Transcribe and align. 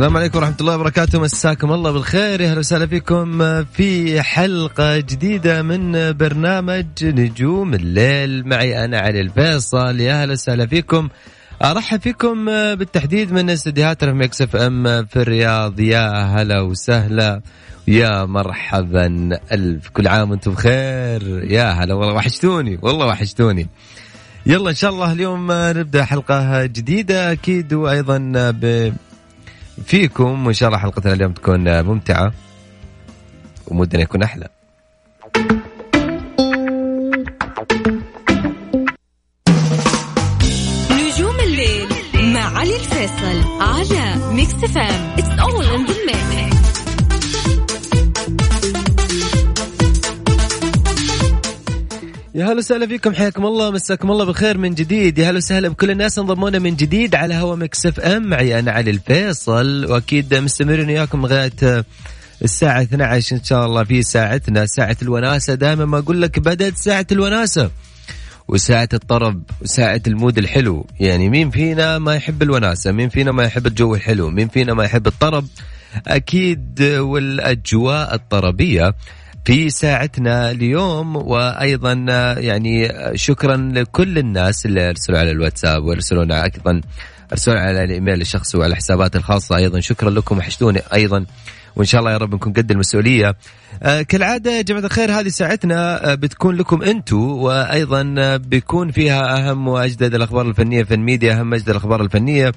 السلام 0.00 0.16
عليكم 0.16 0.38
ورحمة 0.38 0.56
الله 0.60 0.74
وبركاته. 0.74 1.20
مساكم 1.20 1.72
الله 1.72 1.90
بالخير. 1.90 2.44
أهلا 2.44 2.58
وسهلا 2.58 2.86
فيكم 2.86 3.38
في 3.64 4.22
حلقة 4.22 4.98
جديدة 4.98 5.62
من 5.62 6.12
برنامج 6.12 6.86
نجوم 7.02 7.74
الليل. 7.74 8.48
معي 8.48 8.84
أنا 8.84 8.98
علي 9.00 9.20
الفيصل. 9.20 10.00
يا 10.00 10.22
أهلا 10.22 10.32
وسهلا 10.32 10.66
فيكم. 10.66 11.08
أرحب 11.64 12.00
فيكم 12.00 12.44
بالتحديد 12.74 13.32
من 13.32 13.50
استديوهات 13.50 14.04
ميكس 14.04 14.42
FM 14.42 15.06
في 15.06 15.16
الرياض. 15.16 15.80
يا 15.80 16.10
هلا 16.10 16.60
وسهلا. 16.60 17.40
يا 17.88 18.24
مرحبا. 18.24 19.38
ألف 19.52 19.88
كل 19.88 20.08
عام 20.08 20.30
وأنتم 20.30 20.52
بخير. 20.52 21.44
يا 21.44 21.72
هلا. 21.72 21.94
والله 21.94 22.14
وحشتوني. 22.14 22.78
والله 22.82 23.06
وحشتوني. 23.06 23.68
يلا 24.46 24.70
إن 24.70 24.74
شاء 24.74 24.90
الله 24.90 25.12
اليوم 25.12 25.46
نبدأ 25.52 26.04
حلقة 26.04 26.66
جديدة 26.66 27.32
أكيد 27.32 27.72
وأيضا 27.72 28.18
ب 28.50 28.92
فيكم 29.84 30.46
وان 30.46 30.54
شاء 30.54 30.68
الله 30.68 30.78
حلقتنا 30.78 31.12
اليوم 31.12 31.32
تكون 31.32 31.82
ممتعة 31.82 32.32
ومدنا 33.68 34.02
يكون 34.02 34.22
أحلى. 34.22 34.48
نجوم 40.90 41.40
الليل 41.40 41.88
مع 42.34 42.58
علي 42.58 42.76
الفيصل 42.76 43.60
على 43.60 44.34
ميكس 44.34 44.54
FM 44.54 45.14
it's 45.18 45.38
all 45.38 45.64
in 45.64 45.86
the 45.86 46.59
يا 52.40 52.46
هلا 52.46 52.58
وسهلا 52.58 52.86
فيكم 52.86 53.14
حياكم 53.14 53.46
الله 53.46 53.70
مساكم 53.70 54.10
الله 54.10 54.24
بالخير 54.24 54.58
من 54.58 54.74
جديد. 54.74 55.18
يا 55.18 55.30
هلا 55.30 55.36
وسهلا 55.36 55.68
بكل 55.68 55.90
الناس 55.90 56.18
انضمونا 56.18 56.58
من 56.58 56.76
جديد 56.76 57.14
على 57.14 57.34
هوا 57.34 57.56
مكس 57.56 57.86
FM. 57.86 58.28
معي 58.28 58.58
أنا 58.58 58.72
علي 58.72 58.90
الفيصل 58.90 59.86
وأكيد 59.90 60.34
مستمرين 60.34 60.86
وياكم 60.88 61.22
لغاية 61.22 61.84
الساعة 62.42 62.82
12 62.82 63.36
إن 63.36 63.44
شاء 63.44 63.66
الله 63.66 63.84
في 63.84 64.02
ساعتنا. 64.02 64.66
ساعة 64.66 64.96
الوناسة 65.02 65.54
دائما 65.54 65.84
ما 65.84 65.98
أقول 65.98 66.22
لك 66.22 66.38
بدأت 66.38 66.76
ساعة 66.76 67.06
الوناسة 67.12 67.70
وساعة 68.48 68.88
الطرب 68.94 69.42
وساعة 69.62 70.02
المود 70.06 70.38
الحلو. 70.38 70.86
يعني 71.00 71.30
مين 71.30 71.50
فينا 71.50 71.98
ما 71.98 72.14
يحب 72.14 72.42
الوناسة؟ 72.42 72.92
مين 72.92 73.08
فينا 73.08 73.32
ما 73.32 73.44
يحب 73.44 73.66
الجو 73.66 73.94
الحلو؟ 73.94 74.30
مين 74.30 74.48
فينا 74.48 74.74
ما 74.74 74.84
يحب 74.84 75.06
الطرب؟ 75.06 75.46
أكيد 76.06 76.82
والأجواء 76.82 78.14
الطربية 78.14 78.94
في 79.44 79.70
ساعتنا 79.70 80.50
اليوم 80.50 81.16
وأيضا 81.16 81.92
يعني 82.38 82.92
شكرا 83.14 83.56
لكل 83.56 84.18
الناس 84.18 84.66
اللي 84.66 84.88
أرسلوا 84.90 85.18
على 85.18 85.30
الواتساب 85.30 85.84
وارسلونا 85.84 86.44
أيضا 86.44 86.80
أرسلوا 87.32 87.60
على 87.60 87.84
الإيميل 87.84 88.20
الشخصي 88.20 88.58
وعلى 88.58 88.76
حسابات 88.76 89.16
الخاصة. 89.16 89.56
أيضا 89.56 89.80
شكرا 89.80 90.10
لكم 90.10 90.38
وحشتوني 90.38 90.80
أيضا. 90.94 91.26
وإن 91.76 91.86
شاء 91.86 92.00
الله 92.00 92.12
يا 92.12 92.16
رب 92.16 92.34
نكون 92.34 92.52
قد 92.52 92.70
المسؤولية. 92.70 93.36
آه 93.82 94.02
كالعادة 94.02 94.50
يا 94.50 94.62
جماعة 94.62 94.84
الخير 94.84 95.12
هذه 95.12 95.28
ساعتنا 95.28 96.12
آه 96.12 96.14
بتكون 96.14 96.56
لكم 96.56 96.82
أنتم 96.82 97.16
وأيضا 97.16 98.14
آه 98.18 98.36
بيكون 98.36 98.90
فيها 98.90 99.38
أهم 99.50 99.68
وأجدد 99.68 100.14
الأخبار 100.14 100.48
الفنية 100.48 100.82
في 100.82 100.94
الميديا 100.94 101.32
أهم 101.40 101.52
واجدد 101.52 101.70
الأخبار 101.70 102.02
الفنية. 102.02 102.52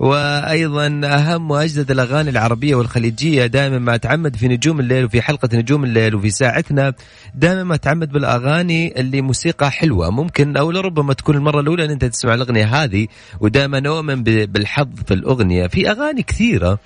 وأيضا 0.00 1.00
أهم 1.04 1.50
وأجدد 1.50 1.90
الأغاني 1.90 2.30
العربية 2.30 2.74
والخليجية 2.74 3.46
دائما 3.46 3.78
ما 3.78 3.94
اتعمد 3.94 4.36
في 4.36 4.48
نجوم 4.48 4.80
الليل 4.80 5.04
وفي 5.04 5.22
حلقة 5.22 5.48
نجوم 5.52 5.84
الليل 5.84 6.14
وفي 6.14 6.30
ساعتنا 6.30 6.92
دائما 7.34 7.64
ما 7.64 7.74
اتعمد 7.74 8.12
بالأغاني 8.12 9.00
اللي 9.00 9.22
موسيقى 9.22 9.70
حلوة. 9.70 10.10
ممكن 10.10 10.56
أو 10.56 10.70
لربما 10.70 11.12
تكون 11.14 11.36
المرة 11.36 11.60
الأولى 11.60 11.84
إن 11.84 11.90
أنت 11.90 12.04
تسمع 12.04 12.34
الأغنية 12.34 12.64
هذه 12.64 13.06
ودائما 13.40 13.80
نؤمن 13.80 14.22
بالحظ 14.22 14.88
في 15.06 15.14
الأغنية. 15.14 15.66
في 15.66 15.90
أغاني 15.90 16.22
كثيرة 16.22 16.78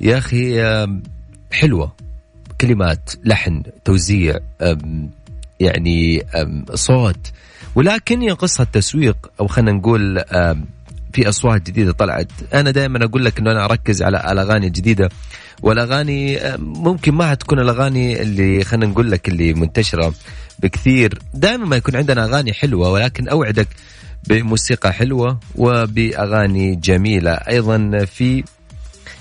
يا 0.00 0.18
أخي 0.18 0.62
حلوة. 1.52 1.92
كلمات 2.60 3.10
لحن 3.24 3.62
توزيع 3.84 4.38
يعني 5.60 6.22
صوت. 6.74 7.32
ولكن 7.74 8.22
ينقصها 8.22 8.64
التسويق 8.64 9.16
أو 9.40 9.46
خلينا 9.46 9.72
نقول 9.72 10.22
في 11.16 11.28
أصوات 11.28 11.62
جديدة 11.62 11.92
طلعت. 11.92 12.30
أنا 12.54 12.70
دائما 12.70 13.04
أقول 13.04 13.24
لك 13.24 13.38
إنه 13.38 13.52
أنا 13.52 13.64
أركز 13.64 14.02
على 14.02 14.32
الأغاني 14.32 14.66
الجديدة. 14.66 15.08
والأغاني 15.62 16.40
ممكن 16.58 17.14
ما 17.14 17.34
تكون 17.34 17.58
الأغاني 17.58 18.22
اللي 18.22 18.64
خلينا 18.64 18.86
نقول 18.86 19.10
لك 19.10 19.28
اللي 19.28 19.54
منتشرة 19.54 20.14
بكثير. 20.58 21.18
دائما 21.34 21.64
ما 21.66 21.76
يكون 21.76 21.96
عندنا 21.96 22.24
أغاني 22.24 22.52
حلوة 22.52 22.90
ولكن 22.90 23.28
أوعدك 23.28 23.68
بموسيقى 24.28 24.92
حلوة 24.92 25.40
وبأغاني 25.54 26.74
جميلة. 26.74 27.32
أيضا 27.32 28.04
في 28.04 28.44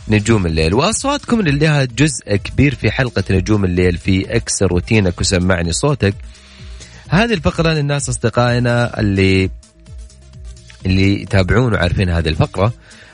نجوم 0.09 0.45
الليل. 0.45 0.73
وأصواتكم 0.73 1.39
اللي 1.39 1.51
لها 1.51 1.85
جزء 1.85 2.35
كبير 2.35 2.75
في 2.75 2.91
حلقة 2.91 3.23
نجوم 3.31 3.65
الليل 3.65 3.97
في 3.97 4.35
أكسر 4.35 4.67
روتينك 4.67 5.21
وسمعني 5.21 5.71
صوتك. 5.71 6.15
هذه 7.09 7.33
الفقرة 7.33 7.69
للناس 7.73 8.09
أصدقائنا 8.09 8.99
اللي 8.99 9.49
اللي 10.85 11.21
يتابعون 11.21 11.73
وعارفين 11.73 12.09
هذه 12.09 12.29
الفقرة. 12.29 12.73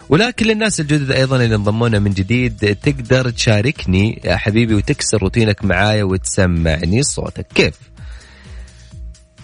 ولكن 0.10 0.46
للناس 0.46 0.80
الجدد 0.80 1.12
أيضا 1.12 1.44
اللي 1.44 1.56
انضمونا 1.56 2.00
من 2.00 2.12
جديد 2.12 2.78
تقدر 2.84 3.30
تشاركني 3.30 4.22
يا 4.26 4.38
حبيبي 4.38 4.76
وتكسر 4.76 5.18
روتينك 5.18 5.66
معايا 5.66 6.04
وتسمعني 6.04 7.04
صوتك. 7.04 7.48
كيف؟ 7.56 7.74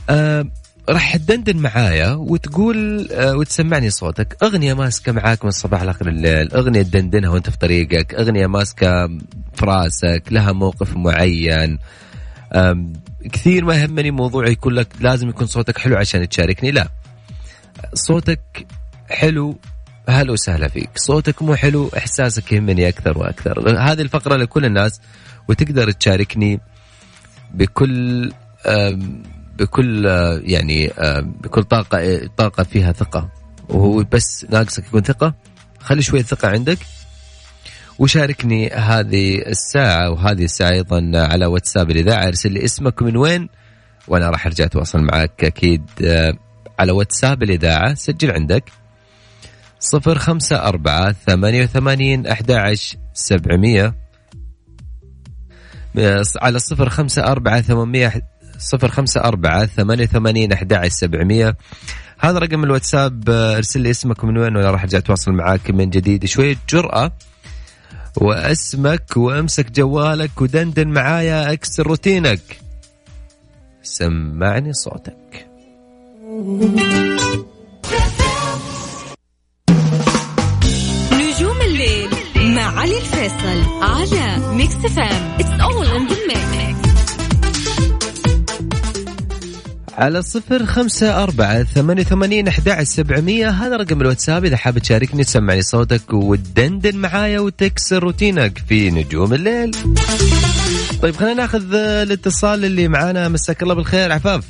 آه 0.09 0.45
راح 0.89 1.15
تدندن 1.15 1.57
معايا 1.57 2.11
وتقول 2.11 3.07
آه 3.11 3.35
وتسمعني 3.35 3.89
صوتك. 3.89 4.37
أغنية 4.43 4.73
ماسكة 4.73 5.11
معاك 5.11 5.43
من 5.43 5.49
الصباح 5.49 5.83
لآخر 5.83 6.07
الليل. 6.07 6.53
أغنية 6.53 6.81
تدندنها 6.81 7.29
وأنت 7.29 7.49
في 7.49 7.57
طريقك. 7.57 8.13
أغنية 8.13 8.47
ماسكة 8.47 9.07
في 9.53 9.65
راسك 9.65 10.23
لها 10.31 10.51
موقف 10.51 10.97
معين. 10.97 11.79
كثير 13.33 13.65
ما 13.65 13.75
يهمني 13.75 14.11
موضوع 14.11 14.47
يكون 14.47 14.73
لك 14.73 14.87
لازم 14.99 15.29
يكون 15.29 15.47
صوتك 15.47 15.77
حلو 15.77 15.95
عشان 15.95 16.29
تشاركني. 16.29 16.71
لا. 16.71 16.87
صوتك 17.93 18.67
حلو 19.09 19.59
هلا 20.09 20.31
وسهلا 20.31 20.67
فيك. 20.67 20.89
صوتك 20.95 21.41
مو 21.41 21.55
حلو 21.55 21.89
إحساسك 21.97 22.51
يهمني 22.51 22.87
أكثر 22.87 23.17
وأكثر. 23.17 23.79
هذه 23.79 24.01
الفقرة 24.01 24.35
لكل 24.35 24.65
الناس 24.65 25.01
وتقدر 25.47 25.91
تشاركني 25.91 26.59
بكل 27.53 28.31
بكل 29.59 30.05
يعني 30.43 30.91
بكل 31.43 31.63
طاقة 31.63 32.29
طاقة 32.37 32.63
فيها 32.63 32.91
ثقة. 32.91 33.29
وهو 33.69 34.03
بس 34.11 34.45
ناقصك 34.49 34.87
يكون 34.87 35.01
ثقة. 35.01 35.33
خلي 35.79 36.01
شوية 36.01 36.21
ثقة 36.21 36.47
عندك. 36.47 36.77
وشاركني 37.99 38.69
هذه 38.69 39.41
الساعة 39.47 40.09
وهذه 40.09 40.43
الساعة 40.43 40.69
أيضا 40.69 41.11
على 41.15 41.45
واتساب 41.45 41.91
الاذاعه 41.91 42.27
ارسل 42.27 42.51
لي 42.51 42.65
اسمك 42.65 43.01
من 43.01 43.17
وين 43.17 43.49
وأنا 44.07 44.29
راح 44.29 44.45
أرجع 44.45 44.65
أتواصل 44.65 44.99
معك 44.99 45.43
أكيد. 45.43 45.83
على 46.79 46.91
واتساب 46.91 47.43
الإذاعة 47.43 47.93
سجل 47.93 48.31
عندك 48.31 48.71
صفر 49.79 50.17
خمسة 50.17 50.55
أربعة 50.55 51.11
ثمانية 51.11 51.63
وثمانين 51.63 52.27
أحد 52.27 52.75
سبعمية. 53.13 53.95
على 56.41 56.59
صفر 56.59 56.89
خمسة 56.89 57.21
أربعة 57.23 57.61
ثمانمية 57.61 58.13
صفر 58.57 58.87
خمسة 58.87 59.21
أربعة 59.21 59.65
ثمانية 59.65 60.03
وثمانين 60.03 60.51
أحد 60.53 60.87
سبعمية. 60.87 61.57
هذا 62.19 62.39
رقم 62.39 62.63
الواتساب 62.63 63.29
ارسل 63.29 63.81
لي 63.81 63.89
اسمك 63.89 64.23
من 64.23 64.37
وين 64.37 64.57
ولا 64.57 64.71
راح 64.71 64.81
ارجع 64.81 64.97
أتواصل 64.97 65.31
معاك 65.31 65.71
من 65.71 65.89
جديد. 65.89 66.25
شوية 66.25 66.57
جرأة 66.69 67.11
وأسمك 68.17 69.17
وأمسك 69.17 69.71
جوالك 69.71 70.41
ودندن 70.41 70.87
معايا 70.87 71.53
أكسر 71.53 71.87
روتينك. 71.87 72.41
سمعني 73.83 74.73
صوتك. 74.73 75.46
نجوم 76.37 76.77
الليل 81.61 82.09
مع 82.35 82.79
علي 82.79 82.97
الفيصل 82.97 83.63
على 83.81 84.55
ميكس 84.55 84.75
FM 84.75 85.37
it's 85.39 85.61
all 85.61 85.85
in 85.85 86.07
the 86.07 86.15
على 89.97 90.21
صفر 90.21 90.65
خمسة 90.65 91.23
أربعة 91.23 91.63
ثمانية 91.63 92.01
وثمانين 92.01 92.47
أحد 92.47 92.83
سبعمية. 92.83 93.49
هذا 93.49 93.77
رقم 93.77 94.01
الواتساب. 94.01 94.45
إذا 94.45 94.57
حاب 94.57 94.79
تشاركني 94.79 95.23
تسمعني 95.23 95.61
صوتك 95.61 96.13
وتدندن 96.13 96.95
معايا 96.95 97.39
وتكسر 97.39 98.03
روتينك 98.03 98.63
في 98.69 98.91
نجوم 98.91 99.33
الليل. 99.33 99.71
طيب 101.01 101.15
خلينا 101.15 101.33
ناخذ 101.33 101.73
الاتصال 101.73 102.65
اللي 102.65 102.87
معانا. 102.87 103.29
مساك 103.29 103.63
الله 103.63 103.73
بالخير 103.73 104.11
عفاف. 104.11 104.43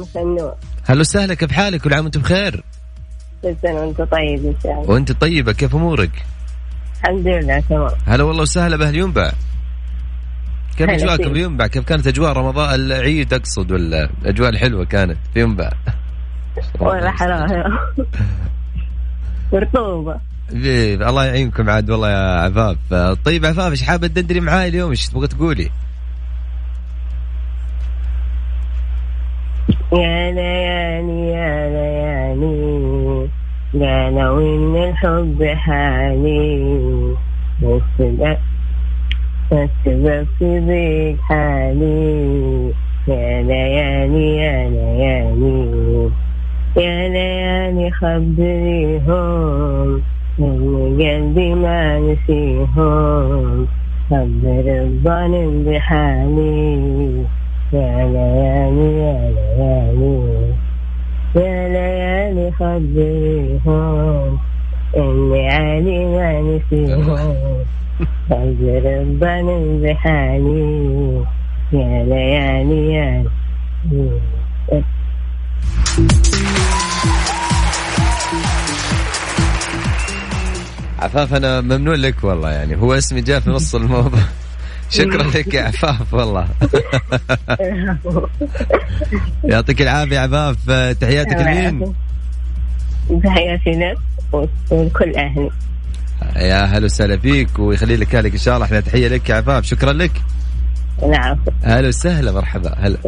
مساء 0.00 0.22
النور 0.22 0.54
هلا 0.84 1.00
وسهلا 1.00 1.34
كيف 1.34 1.52
حالك؟ 1.52 1.80
كل 1.80 1.94
عام 1.94 2.04
وانت 2.04 2.18
بخير؟ 2.18 2.64
كل 3.42 3.54
سنة 3.62 3.74
وانت 3.74 4.02
طيب 4.02 4.46
إن 4.46 4.54
شاء 4.62 4.72
الله. 4.72 4.90
وانت 4.90 5.12
طيبة 5.12 5.52
كيف 5.52 5.74
أمورك؟ 5.74 6.10
الحمد 7.00 7.26
لله 7.26 7.60
تمام. 7.68 7.90
هلا 8.06 8.24
والله 8.24 8.42
وسهلا 8.42 8.76
بأهل 8.76 8.96
ينبع. 8.96 9.32
كيف 10.76 10.90
أجواءكم 10.90 11.22
فيك. 11.22 11.32
بينبع؟ 11.32 11.66
كيف 11.66 11.84
كانت 11.84 12.06
أجواء 12.06 12.32
رمضان؟ 12.32 12.74
العيد 12.74 13.34
أقصد 13.34 13.72
ولا 13.72 14.10
الاجواء 14.22 14.50
الحلوة 14.50 14.84
كانت 14.84 15.16
في 15.34 15.40
ينبع؟ 15.40 15.70
ولا 16.80 17.10
حرارة 17.18 17.78
ورطوبة 19.52 20.20
إيه، 20.52 20.94
الله 20.94 21.24
يعينكم 21.24 21.70
عاد 21.70 21.90
والله 21.90 22.10
يا 22.10 22.40
عفاف. 22.40 22.76
طيب 23.24 23.46
عفاف 23.46 23.70
إيش 23.70 23.82
حابه 23.82 24.06
تدندري 24.06 24.40
معاي 24.40 24.68
اليوم؟ 24.68 24.90
إيش 24.90 25.08
تبغى 25.08 25.26
تقولي؟ 25.28 25.70
يا 29.92 30.30
ليالي 30.30 31.28
يا 31.28 31.68
ليالي 31.74 33.28
يا 33.74 34.10
لو 34.10 34.38
إن 34.38 34.76
الحب 34.76 35.44
حالي. 35.44 37.14
بس 37.62 38.02
بس 39.50 39.72
بس 39.86 40.36
بيك 40.40 41.20
حالي. 41.20 42.72
يا 43.08 43.42
ليالي 43.42 44.36
يا 44.36 44.68
ليالي 44.68 46.10
يا 46.76 47.08
ليالي 47.08 47.90
خبريهم 47.90 49.20
من 50.38 50.96
قلبي 51.00 51.54
ما 51.54 51.98
نسيهم 51.98 53.66
خبر 54.10 54.64
الظالم 54.66 55.64
بحالي. 55.66 57.39
يا 57.72 58.06
ليالي 58.12 58.98
يا 58.98 59.32
ليالي 59.56 60.54
يا 61.36 61.68
ليالي 61.68 62.52
خبريهم 62.52 64.38
إني 64.96 65.48
عالي 65.50 66.04
ما 66.06 66.40
نسيهم 66.40 67.16
خبر 68.30 69.00
الظالم 69.00 69.82
بحالي 69.82 71.24
يا 71.72 72.04
ليالي 72.04 72.94
يا 72.94 73.24
ليالي 73.90 74.20
عفاف 80.98 81.34
أنا 81.34 81.60
ممنون 81.60 81.94
لك 81.94 82.24
والله 82.24 82.50
يعني 82.50 82.76
هو 82.76 82.94
اسمي 82.94 83.20
جاء 83.20 83.40
في 83.40 83.50
نص 83.50 83.74
الموضوع. 83.74 84.20
شكرا 84.90 85.22
لك 85.22 85.54
يا 85.54 85.62
عفاف 85.62 86.14
والله. 86.14 86.48
يعطيك 89.44 89.82
العافية 89.82 90.18
عفاف. 90.18 90.70
تحياتك 91.00 91.36
لمين؟ 91.36 91.94
تحياتي 93.24 93.70
لك 93.70 93.98
ولكل 94.70 95.16
أهلي. 95.16 95.50
يا 96.36 96.64
هلا 96.64 96.84
وسهلا 96.84 97.18
فيك 97.18 97.58
ويخلي 97.58 97.96
لك 97.96 98.14
أهلك 98.14 98.32
إن 98.32 98.38
شاء 98.38 98.54
الله. 98.54 98.66
إحنا 98.66 98.80
تحية 98.80 99.08
لك 99.08 99.28
يا 99.30 99.34
عفاف. 99.34 99.64
شكرا 99.64 99.92
لك. 99.92 100.22
نعم 101.08 101.38
هلا 101.62 101.88
وسهلا 101.88 102.32
مرحبا. 102.32 102.74
هلا. 102.78 102.98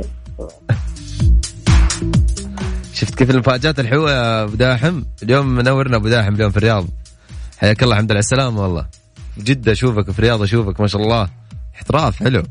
شفت 2.95 3.15
كيف 3.15 3.31
المفاجآت 3.31 3.81
الحلوة 3.81 4.13
يا 4.13 4.43
أبو 4.43 4.55
داحم؟ 4.55 5.03
اليوم 5.23 5.47
منورنا 5.47 5.97
أبو 5.97 6.09
داحم 6.09 6.35
اليوم 6.35 6.51
في 6.51 6.57
الرياض. 6.57 6.87
حياك 7.59 7.83
الله 7.83 7.95
الحمد 7.95 8.11
لله. 8.11 8.21
السلامه 8.21 8.63
والله. 8.63 8.87
جدة 9.39 9.73
أشوفك 9.73 10.11
في 10.11 10.19
الرياض 10.19 10.43
أشوفك 10.43 10.81
ما 10.81 10.87
شاء 10.87 11.03
الله. 11.03 11.42
احتراف 11.83 12.17
حلو. 12.17 12.43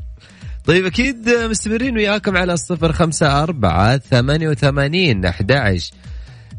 طيب 0.66 0.86
أكيد 0.86 1.28
مستمرين 1.28 1.96
وياكم 1.96 2.36
على 2.36 2.52
الصفر 2.52 2.92
خمسة 2.92 3.42
أربعة 3.42 3.98
ثمانية 3.98 4.48
وثمانين 4.48 5.24
أحد 5.24 5.78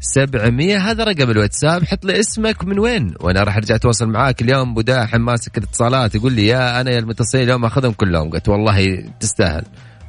سبعمية. 0.00 0.78
هذا 0.78 1.04
رقم 1.04 1.30
الواتساب. 1.30 1.84
حط 1.84 2.04
لي 2.04 2.20
اسمك 2.20 2.64
من 2.64 2.78
وين 2.78 3.14
وأنا 3.20 3.42
راح 3.42 3.56
أرجع 3.56 3.74
أتواصل 3.74 4.06
معاك. 4.08 4.42
اليوم 4.42 4.80
داحم 4.80 5.20
ماسك 5.20 5.58
الاتصالات 5.58 6.14
يقول 6.14 6.32
لي 6.32 6.46
يا 6.46 6.80
أنا 6.80 6.90
يا 6.90 6.98
المتصلين 6.98 7.44
اليوم 7.44 7.64
أخذهم 7.64 7.92
كلهم. 7.92 8.30
قلت 8.30 8.48
والله 8.48 9.04
تستاهل. 9.20 9.64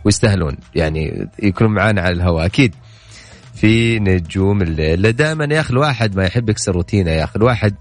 ويستاهلون 0.06 0.58
يعني 0.76 1.30
يكونوا 1.44 1.72
معانا 1.72 2.02
على 2.02 2.14
الهواء. 2.14 2.46
أكيد. 2.46 2.76
في 3.56 4.00
نجوم 4.00 4.62
الليل. 4.62 5.14
دائما 5.14 5.48
يا 5.52 5.60
أخي 5.60 5.74
الواحد 5.74 6.16
ما 6.16 6.26
يحب 6.26 6.50
يكسر 6.50 6.72
روتينه 6.72 7.12
يا 7.12 7.24
أخي 7.24 7.36
الواحد 7.36 7.76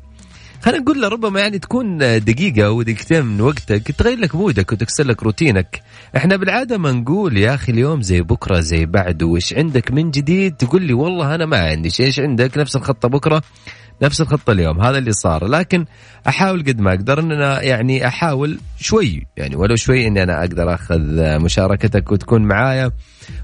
خلينا 0.65 0.81
نقول 0.81 1.01
له 1.01 1.09
ربما 1.09 1.41
يعني 1.41 1.59
تكون 1.59 1.99
دقيقة 1.99 2.67
أو 2.67 2.83
دقيقتين 2.83 3.27
من 3.27 3.41
وقتك 3.41 3.93
تغير 3.93 4.19
لك 4.19 4.35
مودك 4.35 4.73
وتكسر 4.73 5.05
لك 5.05 5.23
روتينك. 5.23 5.83
إحنا 6.17 6.37
بالعادة 6.37 6.79
ما 6.79 6.93
نقول 6.93 7.37
يا 7.37 7.55
أخي 7.55 7.73
اليوم 7.73 8.03
زي 8.03 8.21
بكرة 8.23 8.61
زي 8.61 8.87
بعده 8.87 9.27
وإيش 9.27 9.55
عندك 9.55 9.93
من 9.93 10.11
جديد؟ 10.11 10.57
تقول 10.57 10.83
لي 10.83 10.93
والله 10.93 11.35
أنا 11.35 11.47
ما 11.47 11.59
عندي 11.59 11.91
إيش 12.01 12.21
عندك؟ 12.21 12.59
نفس 12.59 12.77
الخطة 12.77 13.09
بكرة 13.09 13.43
نفس 14.03 14.21
الخطة 14.21 14.53
اليوم. 14.53 14.81
هذا 14.81 14.99
اللي 14.99 15.13
صار. 15.13 15.47
لكن 15.47 15.85
أحاول 16.29 16.63
قد 16.63 16.81
ما 16.81 16.91
أقدر 16.91 17.21
أن 17.21 17.33
أنا 17.33 17.63
يعني 17.63 18.07
أحاول 18.07 18.59
شوي 18.81 19.27
يعني 19.37 19.57
ولو 19.57 19.77
شوي 19.77 20.07
أني 20.07 20.23
أنا 20.23 20.41
أقدر 20.41 20.75
أخذ 20.75 20.99
مشاركتك 21.39 22.13
وتكون 22.13 22.43
معايا 22.43 22.91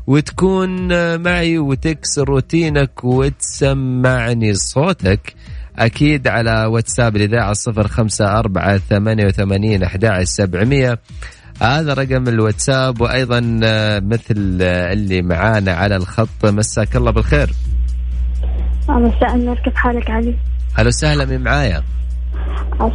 وتكون 0.07 0.89
معي 1.21 1.59
وتكسر 1.59 2.29
روتينك 2.29 3.05
وتسمعني 3.05 4.55
صوتك. 4.55 5.35
أكيد 5.81 6.29
على 6.29 6.65
واتساب 6.65 7.17
الإذاعة 7.17 7.53
صفر 7.53 7.89
خمسة 7.89 8.39
أربعة 8.39 8.79
ثمانية 8.79 9.27
وثمانين 9.27 9.83
أحد 9.83 10.23
سبعمية. 10.23 10.99
هذا 11.63 11.95
رقم 11.95 12.29
الواتساب 12.29 13.01
وأيضا 13.01 13.41
مثل 14.01 14.59
اللي 14.63 15.23
معانا 15.23 15.73
على 15.73 15.97
الخط. 15.97 16.45
مساك 16.45 16.97
الله 16.97 17.11
بالخير. 17.11 17.51
مساء 18.89 19.35
النور 19.35 19.57
كيف 19.57 19.75
حالك 19.75 20.11
علي؟ 20.11 20.35
هلا 20.75 20.89
وسهلا 20.89 21.25
من 21.25 21.41
معايا؟ 21.41 21.83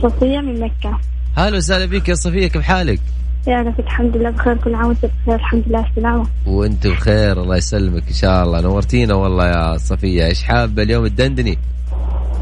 صفية 0.04 0.40
من 0.40 0.60
مكة. 0.60 1.00
هلا 1.38 1.58
وسهلا 1.58 1.86
بك 1.86 2.10
يا 2.10 2.16
صفية 2.16 2.48
كيف 2.48 2.62
حالك؟ 2.62 3.00
يا 3.48 3.62
رفيق 3.62 3.86
الحمد 3.86 4.18
لله 4.18 4.30
بخير 4.30 4.58
كل 4.58 4.76
عام 4.76 4.86
وأنت 4.86 5.06
بخير 5.06 5.36
الحمد 5.36 5.64
لله 5.68 5.86
السلامة. 5.90 6.28
وانت 6.46 6.88
بخير 6.88 7.42
الله 7.42 7.58
يسلمك 7.58 8.08
إن 8.08 8.14
شاء 8.14 8.44
الله. 8.44 8.62
نورتينا 8.62 9.16
والله 9.16 9.48
يا 9.48 9.78
صفية. 9.78 10.26
إيش 10.26 10.44
حابة 10.44 10.84
اليوم 10.84 11.08
تدندني؟ 11.08 11.58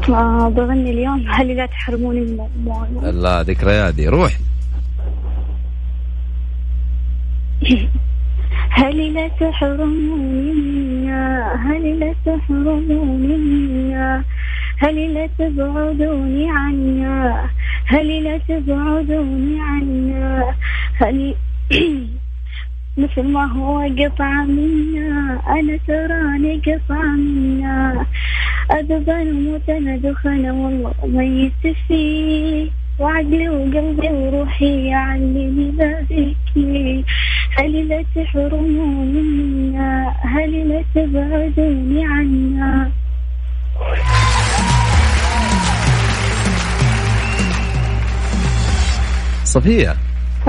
آه 0.08 0.48
بغني 0.48 0.90
اليوم؟ 0.90 1.24
هل 1.36 1.56
لا 1.56 1.66
تحرموني 1.66 2.20
من 2.20 2.26
الموت 2.56 3.04
الله 3.04 3.40
ذكرياتي 3.40 4.08
روح 4.08 4.32
هل 8.70 9.14
لا 9.14 9.28
تحرموني 9.28 10.52
منا 10.52 11.54
هل 11.54 12.00
لا 12.00 12.14
تحرموني 12.26 13.36
منا 13.36 14.24
هل 14.78 15.14
لا 15.14 15.28
تبعدوني 15.38 16.50
عنا 16.50 17.50
هل 17.86 18.24
لا 18.24 18.38
تبعدوني 18.38 19.60
عنا 19.60 20.54
هل 20.94 21.34
مثل 22.98 23.22
ما 23.22 23.44
هو 23.44 23.78
قطعة 23.98 24.44
منا 24.44 25.40
أنا 25.48 25.78
تراني 25.86 26.62
قطعة 26.66 27.16
منا 27.16 28.06
أذبان 28.70 29.28
أموت 29.28 29.68
أنا 29.68 29.96
دخن 29.96 30.50
والله 30.50 30.94
ميت 31.04 31.76
فيه 31.88 32.70
وعقلي 32.98 33.48
وقلبي 33.48 34.08
وروحي 34.08 34.86
يعلمني 34.86 35.72
ذلك 35.78 36.36
هل 37.58 37.88
لا 37.88 38.04
تحرموني 38.16 39.22
منا 39.22 40.14
هل 40.20 40.68
لا 40.68 40.84
تبعدوني 40.94 42.04
عنا 42.06 42.90
صفية. 49.44 49.96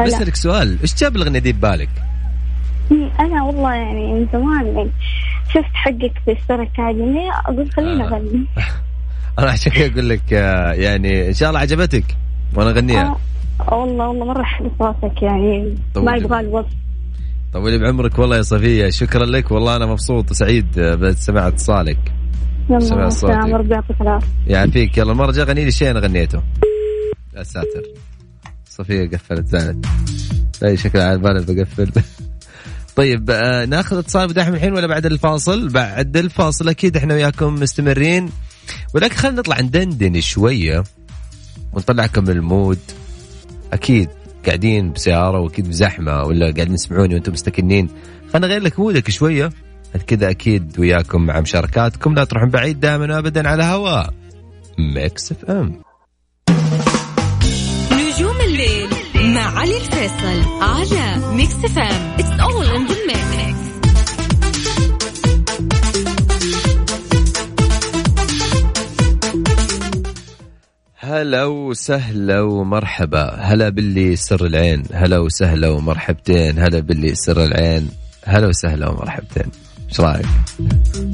بسألك 0.06 0.36
سؤال 0.36 0.78
إيش 0.82 0.96
جاب 0.96 1.16
الأغنية 1.16 1.40
دي 1.40 1.54
ببالك؟ 1.54 1.90
أنا 3.20 3.44
والله 3.44 3.74
يعني 3.74 4.14
من 4.14 4.28
زمان 4.34 4.66
يعني 4.66 4.90
شفت 5.56 5.74
حقك 5.74 6.14
في 6.26 6.32
اشترك 6.32 6.80
عادي 6.80 7.30
أقول 7.46 7.72
خلينا 7.72 8.04
آه. 8.04 8.08
أغني. 8.08 8.46
أنا 9.40 9.50
عشان 9.50 9.72
كذا 9.72 9.92
أقول 9.94 10.10
لك 10.10 10.34
آه، 10.34 10.72
يعني 10.74 11.28
إن 11.28 11.34
شاء 11.34 11.50
الله 11.50 11.60
عجبتك 11.60 12.18
وأنا 12.56 12.70
أغنيها. 12.70 13.18
آه، 13.62 13.74
والله 13.74 14.08
والله 14.10 14.26
مرة 14.26 14.44
حلو 14.44 14.72
صوتك 14.80 15.22
يعني 15.22 15.76
ما. 15.96 16.16
يبغى 16.16 16.40
الوصف 16.40 16.70
طولي 17.54 17.78
بعمرك 17.78 18.20
والله 18.20 18.38
يا 18.38 18.42
صفية. 18.42 18.90
شكرا 18.90 19.26
لك 19.26 19.52
والله 19.52 19.76
أنا 19.76 19.86
مبسوط 19.86 20.32
وسعيد 20.32 20.80
آه، 20.80 20.96
بسمع 20.96 21.48
اتصالك. 21.48 22.14
سمع 22.80 23.10
صوتك. 23.10 23.34
ربي 23.34 23.74
يعطيك 23.74 24.02
العافية. 24.02 24.28
يعافيك. 24.48 24.98
يلا 24.98 25.12
المرة 25.12 25.30
الجاية 25.30 25.46
غني 25.46 25.66
لي 25.66 25.72
شيء 25.72 25.92
أنا 25.92 26.00
غنيته. 26.00 26.42
يا 27.36 27.44
ساتر. 27.44 27.84
صفية 28.66 29.10
قفلت 29.10 29.48
زعلت. 29.48 29.86
اي 30.64 30.78
شكل 30.78 31.00
على 31.00 31.18
بالي 31.18 31.46
بقفل 31.64 31.92
طيب 32.96 33.32
آه 33.32 33.66
ناخذ 33.66 33.98
اتصال 33.98 34.28
بداحم 34.28 34.54
الحين 34.54 34.74
ولا 34.74 34.88
بعد 34.88 35.06
الفاصل؟ 35.06 35.70
بعد 35.70 36.18
الفاصل 36.18 36.70
أكيد 36.70 36.98
إحنا 36.98 37.14
وياكم 37.14 37.56
مستمرين. 37.56 38.30
ولكن 38.94 39.16
خلينا 39.16 39.38
نطلع 39.38 39.62
ندندن 39.62 40.22
شوية 40.22 40.84
ونطلعكم 41.74 42.24
من 42.24 42.30
ال 42.30 42.38
mood. 42.38 42.80
أكيد 43.74 44.10
قاعدين 44.46 44.92
بسيارة 44.92 45.40
وأكيد 45.40 45.70
بزحمة 45.70 46.24
ولا 46.24 46.46
قاعدين 46.52 46.76
تسمعوني 46.76 47.14
وأنتم 47.14 47.34
مستكنين. 47.34 47.90
خلينا 48.34 48.48
نغير 48.48 48.62
لك 48.62 48.80
mood 48.80 49.04
ك 49.04 49.10
شوية. 49.10 49.50
كذا 50.08 50.30
أكيد 50.30 50.80
وياكم 50.80 51.26
مع 51.26 51.40
مشاركاتكم. 51.40 52.14
لا 52.14 52.24
تروحون 52.24 52.50
بعيد 52.50 52.80
دائما 52.80 53.16
وابدا 53.16 53.50
على 53.50 53.64
هواء 53.64 54.14
Mix 54.80 55.32
FM. 55.32 55.82
نجوم 57.92 58.42
الليل 58.42 58.90
مع 59.16 59.60
علي 59.60 59.78
الفيصل 59.78 60.62
على 60.62 61.36
Mix 61.36 61.54
FM 61.56 62.16
it's 62.20 62.25
all 62.46 62.66
in 62.66 62.88
the 62.88 62.96
mix 63.06 63.66
هلا 70.98 71.46
وسهلا 71.46 72.42
ومرحبا. 72.42 73.36
هلا 73.36 73.70
باللي 73.70 74.16
سر 74.16 74.46
العين. 74.46 74.84
هلا 74.94 75.20
وسهلا 75.20 75.70
ومرحبتين. 75.70 76.60
هلا 76.60 76.80
باللي 76.80 77.16
سر 77.16 77.44
العين. 77.44 77.90
هلا 78.26 78.48
وسهلا 78.48 78.90
ومرحبتين. 78.90 79.52
إيش 79.90 80.00
رأيك؟ 80.00 80.26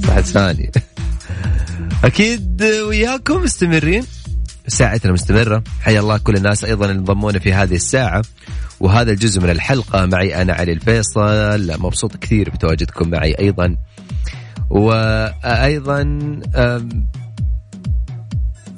صحة 0.03 0.21
ثاني. 0.21 0.71
أكيد 2.03 2.63
وياكم 2.63 3.43
مستمرين. 3.43 4.03
ساعتنا 4.67 5.11
مستمرة. 5.11 5.63
حيا 5.81 5.99
الله 5.99 6.17
كل 6.17 6.35
الناس 6.35 6.63
أيضا 6.65 6.91
انضمونا 6.91 7.39
في 7.39 7.53
هذه 7.53 7.75
الساعة. 7.75 8.21
وهذا 8.79 9.11
الجزء 9.11 9.41
من 9.41 9.49
الحلقة. 9.49 10.05
معي 10.05 10.41
أنا 10.41 10.53
علي 10.53 10.71
الفيصل. 10.71 11.81
مبسوط 11.81 12.15
كثير 12.15 12.49
بتواجدكم 12.49 13.09
معي 13.09 13.35
أيضا. 13.39 13.75
وأيضا 14.69 16.03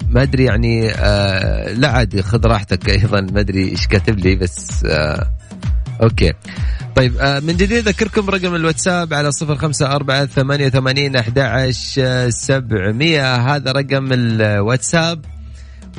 ما 0.10 0.22
أدري 0.22 0.44
يعني 0.44 0.92
آه 0.92 1.74
لا 1.74 1.90
عادي 1.90 2.22
خذ 2.22 2.46
راحتك 2.46 2.90
أيضا. 2.90 3.22
ما 3.22 3.40
أدري 3.40 3.70
إيش 3.70 3.88
كاتب 3.88 4.20
لي 4.20 4.36
بس 4.36 4.86
آه 4.86 5.32
أوكي. 6.04 6.34
طيب 6.96 7.18
آه 7.18 7.40
من 7.40 7.58
جديد 7.58 7.88
أذكركم 7.88 8.30
رقم 8.30 8.56
الواتساب 8.56 9.13
على 9.13 9.32
صفر 9.32 9.56
خمسة 9.56 9.92
أربعة 9.96 10.25
ثمانية 10.25 10.66
وثمانين 10.66 11.16
أحد 11.16 11.40
سبعمية. 12.30 13.36
هذا 13.36 13.72
رقم 13.72 14.13
الواتساب. 14.13 15.25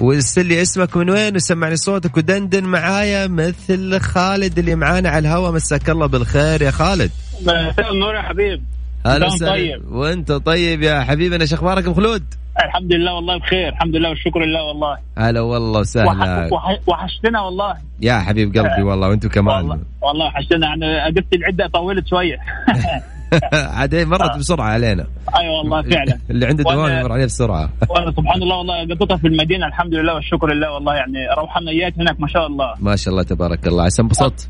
وارسل 0.00 0.46
لي 0.46 0.62
اسمك 0.62 0.96
من 0.96 1.10
وين 1.10 1.36
وسمعني 1.36 1.76
صوتك 1.76 2.16
ودندن 2.16 2.64
معايا 2.64 3.26
مثل 3.26 4.00
خالد 4.00 4.58
اللي 4.58 4.74
معانا 4.74 5.08
على 5.08 5.28
الهواء. 5.28 5.52
مساك 5.52 5.90
الله 5.90 6.06
بالخير 6.06 6.62
يا 6.62 6.70
خالد. 6.70 7.10
مساء 7.42 7.92
النور 7.92 8.14
يا 8.14 8.22
حبيب. 8.22 8.62
هلا 9.06 9.28
طيب. 9.40 9.92
وأنت 9.92 10.32
طيب 10.32 10.82
يا 10.82 11.00
حبيبنا 11.00 11.42
إيش 11.42 11.52
أخبارك 11.52 11.84
أبو 11.84 11.94
خلود؟ 11.94 12.24
الحمد 12.64 12.92
لله 12.92 13.14
والله 13.14 13.38
بخير 13.38 13.68
الحمد 13.68 13.96
لله 13.96 14.08
والشكر 14.08 14.40
لله 14.40 14.62
والله. 14.62 14.98
هلا 15.18 15.40
والله 15.40 15.80
وسهلا. 15.80 16.08
وح... 16.08 16.52
وح... 16.52 16.78
وحشتنا 16.86 17.40
والله. 17.40 17.74
يا 18.00 18.18
حبيب 18.18 18.56
قلبي 18.58 18.82
والله 18.82 19.08
وأنتم 19.08 19.28
كمان. 19.28 19.56
والله 19.56 19.78
والله 20.02 20.26
وحشتنا. 20.26 20.66
يعني 20.66 21.16
قفت 21.20 21.32
العدة 21.32 21.66
طولت 21.66 22.06
شوية. 22.08 22.36
عاد 23.78 23.94
إيه، 23.94 24.04
مرت 24.04 24.36
بسرعة 24.38 24.66
علينا. 24.66 25.06
أيوه 25.40 25.58
والله 25.58 25.82
فعلا. 25.82 26.18
اللي 26.30 26.46
عنده 26.46 26.64
دوام 26.64 26.98
يمر 26.98 27.12
عليه 27.12 27.24
بسرعة. 27.24 27.70
وأنا 27.88 28.10
سبحان 28.10 28.42
الله 28.42 28.56
والله 28.56 28.80
قضيتها 28.94 29.16
في 29.16 29.28
المدينة 29.28 29.66
الحمد 29.66 29.94
لله 29.94 30.14
والشكر 30.14 30.52
لله 30.52 30.72
والله 30.72 30.94
يعني 30.94 31.18
روحانيات 31.38 31.92
هناك 31.98 32.20
ما 32.20 32.28
شاء 32.28 32.46
الله. 32.46 32.74
ما 32.80 32.96
شاء 32.96 33.12
الله 33.12 33.22
تبارك 33.22 33.66
الله. 33.66 33.84
عسى 33.84 34.02
انبسطت. 34.02 34.48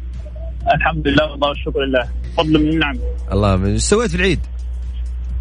الحمد 0.75 1.09
لله 1.09 1.31
والله 1.31 1.49
والشكر 1.49 1.81
لله. 1.81 2.09
فضل 2.37 2.65
من 2.65 2.69
النعم. 2.69 2.99
الله 3.33 3.67
إيش 3.67 3.83
سويت 3.83 4.11
في 4.11 4.17
العيد؟ 4.17 4.41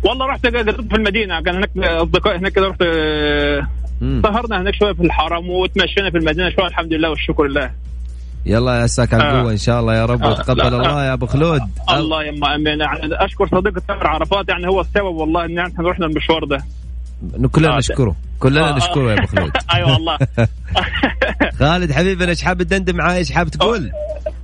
والله 0.03 0.25
رحت 0.25 0.45
قضيت 0.45 0.81
في 0.81 0.95
المدينة. 0.95 1.41
كان 1.41 1.55
هناك 1.55 1.77
أصدقاء 1.77 2.37
هناك 2.37 2.51
كده 2.51 2.67
رحت 2.67 2.81
آه،. 2.81 3.67
سهرنا 4.01 4.61
هناك 4.61 4.75
شوية 4.75 4.93
في 4.93 5.01
الحرم 5.01 5.49
وتمشينا 5.49 6.09
في 6.09 6.17
المدينة 6.17 6.49
شوية 6.49 6.67
الحمد 6.67 6.93
لله 6.93 7.09
والشكر 7.09 7.43
لله. 7.43 7.71
يلا 8.45 8.81
يا 8.81 8.87
ساك 8.87 9.13
على 9.13 9.23
آه. 9.23 9.31
القوه 9.31 9.51
إن 9.51 9.57
شاء 9.57 9.79
الله 9.79 9.95
يا 9.95 10.05
رب 10.05 10.23
آه. 10.23 10.29
وتقبل. 10.31 10.61
الله 10.61 11.05
يا 11.05 11.13
أبو 11.13 11.25
خلود 11.25 11.61
الله 11.97 12.23
يما 12.23 12.55
أمين 12.55 12.79
يعني 12.79 13.25
أشكر 13.25 13.47
صديقي 13.47 13.81
تامر 13.87 14.07
عرفات 14.07 14.49
يعني 14.49 14.67
هو 14.67 14.81
السبب 14.81 15.15
والله 15.15 15.45
إن 15.45 15.59
إحنا 15.59 15.89
رحنا 15.89 16.05
المشوار 16.05 16.45
ده 16.45 16.63
كلنا 17.51 17.75
آه. 17.75 17.77
نشكره 17.77 18.15
كلنا 18.39 18.69
آه. 18.69 18.77
نشكره 18.77 19.11
يا 19.11 19.17
أبو 19.19 19.27
خلود 19.27 19.51
أيوه 19.73 19.93
والله 19.93 20.17
خالد 21.59 21.91
حبيبنا 21.91 22.29
إيش 22.29 22.43
حاب 22.43 22.63
تدندن 22.63 22.95
معاي 22.95 23.17
إيش 23.17 23.31
حاب 23.31 23.49
تقول؟ 23.49 23.91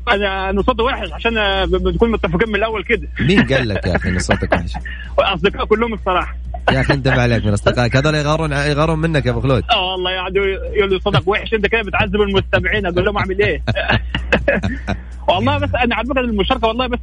أنا 0.07 0.49
أنا 0.49 0.61
صوتي 0.61 0.81
وحش 0.81 1.11
عشان 1.11 1.65
بنكون 1.65 2.11
متفقين 2.11 2.49
من 2.49 2.55
الأول 2.55 2.83
كده. 2.83 3.07
مين 3.19 3.47
قال 3.47 3.67
لك 3.69 3.87
يا 3.87 3.95
أخي 3.95 4.09
إن 4.09 4.19
صوتك 4.19 4.53
وحش؟ 4.53 4.73
واصدقاء 5.17 5.65
كلهم 5.65 5.93
الصراحة. 5.93 6.35
يا 6.71 6.81
أخي 6.81 6.93
انت 6.93 7.07
ما 7.07 7.21
عليك 7.21 7.45
من 7.45 7.53
أصدقائك 7.53 7.95
هذول 7.95 8.15
يغارون 8.15 8.51
يغارون 8.51 8.99
منك 8.99 9.25
يا 9.25 9.31
أبو 9.31 9.41
خلود. 9.41 9.63
آه 9.71 9.91
والله 9.91 10.11
يقعدوا 10.11 10.45
يقولوا 10.45 10.97
لي 10.97 10.99
صوتك 10.99 11.27
وحش 11.27 11.53
أنت 11.53 11.67
كده 11.67 11.81
بتعذب 11.81 12.21
المستمعين 12.21 12.85
أقول 12.85 13.05
لهم 13.05 13.17
أعمل 13.17 13.41
إيه؟ 13.41 13.63
والله 15.29 15.57
بس 15.57 15.69
أنا 15.83 15.95
على 15.95 16.07
فكرة 16.07 16.21
المشاركة 16.21 16.67
والله 16.67 16.87
بس 16.87 16.99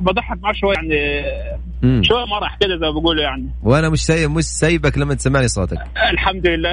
بضحك 0.00 0.38
معاه 0.42 0.52
شوية 0.52 0.74
يعني 0.74 1.22
مم. 1.82 2.02
شوية 2.02 2.24
مرح 2.24 2.56
كده 2.60 2.74
زي 2.76 2.86
ما 2.86 2.90
بيقولوا 2.90 3.22
يعني. 3.22 3.50
وأنا 3.62 3.88
مش 3.88 3.98
سايب 4.06 4.30
مش 4.30 4.44
سايبك 4.44 4.98
لما 4.98 5.14
تسمعني 5.14 5.48
صوتك. 5.48 5.78
الحمد 6.12 6.46
لله. 6.46 6.72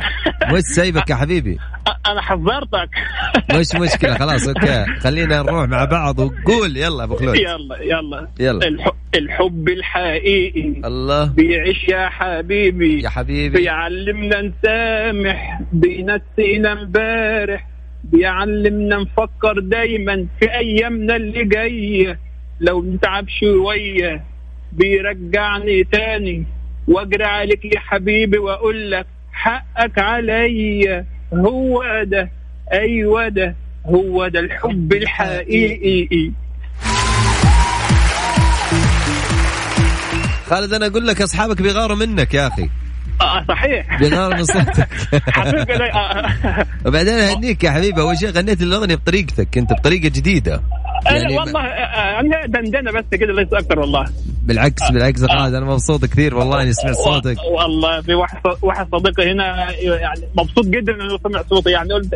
مش 0.51 0.59
سايبك 0.61 1.09
يا 1.09 1.15
حبيبي. 1.15 1.57
أنا 2.07 2.21
حذرتك. 2.21 2.89
مش 3.55 3.75
مشكلة 3.81 4.13
خلاص 4.17 4.47
أوكي. 4.47 4.85
خلينا 4.99 5.41
نروح 5.41 5.67
مع 5.69 5.85
بعض 5.85 6.19
وقول. 6.19 6.77
يلا 6.77 7.03
أبو 7.03 7.15
خلود. 7.15 7.35
يلا 7.35 7.77
يلا. 7.81 8.27
يلا. 8.39 8.67
الح- 8.67 8.91
الحب 9.15 9.69
الحقيقي. 9.69 10.81
الله. 10.85 11.25
بيعيش 11.25 11.83
يا 11.89 12.09
حبيبي. 12.09 13.01
يا 13.03 13.09
حبيبي. 13.09 13.57
بيعلمنا 13.59 14.41
نسامح. 14.41 15.61
بينسينا 15.73 16.71
امبارح. 16.71 17.67
بيعلمنا 18.03 18.97
نفكر 18.97 19.59
دايما 19.59 20.27
في 20.39 20.51
أيامنا 20.51 21.15
اللي 21.15 21.43
جاية. 21.45 22.19
لو 22.59 22.83
نتعب 22.83 23.25
شوية 23.29 24.23
بيرجعني 24.75 25.83
تاني 25.83 26.43
واجري 26.87 27.23
عليك 27.23 27.65
يا 27.65 27.79
حبيبي 27.79 28.37
واقول 28.37 28.91
لك 28.91 29.07
حقك 29.33 29.99
عليا. 29.99 31.05
هو 31.33 31.83
ده 32.03 32.29
أيوه 32.71 33.27
ده 33.27 33.55
هو 33.85 34.27
ده 34.27 34.39
الحب 34.39 34.93
الحقيقي. 34.93 36.31
خالد 40.45 40.73
أنا 40.73 40.87
أقول 40.87 41.07
لك 41.07 41.21
أصحابك 41.21 41.61
بيغاروا 41.61 41.97
منك 41.97 42.33
يا 42.33 42.47
أخي. 42.47 42.69
آه 43.21 43.45
صحيح. 43.47 43.99
بيغاروا 43.99 44.35
من 44.37 44.43
صوتك. 44.45 44.87
حقيقة 45.29 45.63
ده- 45.77 45.93
آه. 45.93 46.65
وبعدين 46.85 47.13
اهنيك 47.13 47.63
يا 47.63 47.71
حبيبي 47.71 48.01
أول 48.01 48.17
شيء 48.17 48.29
غنيت 48.29 48.61
الأغنية 48.61 48.95
بطريقتك 48.95 49.57
أنت 49.57 49.73
بطريقة 49.73 50.09
جديدة. 50.09 50.61
يعني 51.05 51.37
والله 51.37 51.61
آه، 51.61 52.19
أنا 52.19 52.45
دندنة 52.45 52.91
بس 52.91 53.03
كده 53.11 53.33
ليس 53.33 53.53
أكثر 53.53 53.79
والله. 53.79 54.05
بالعكس 54.43 54.91
بالعكس 54.91 55.19
خالد 55.25 55.53
أنا 55.53 55.65
مبسوط 55.65 56.05
كثير 56.05 56.35
والله 56.35 56.61
إني 56.61 56.73
سمعت 56.73 56.95
صوتك. 56.95 57.37
والله 57.51 58.01
في 58.01 58.13
واحد 58.13 58.37
واحد 58.61 58.87
صديقي 58.91 59.31
هنا 59.31 59.71
يعني 59.81 60.21
مبسوط 60.37 60.65
جدا 60.65 60.93
إنه 60.93 61.17
سمع 61.23 61.43
صوتي. 61.49 61.69
يعني 61.69 61.93
قلت 61.93 62.13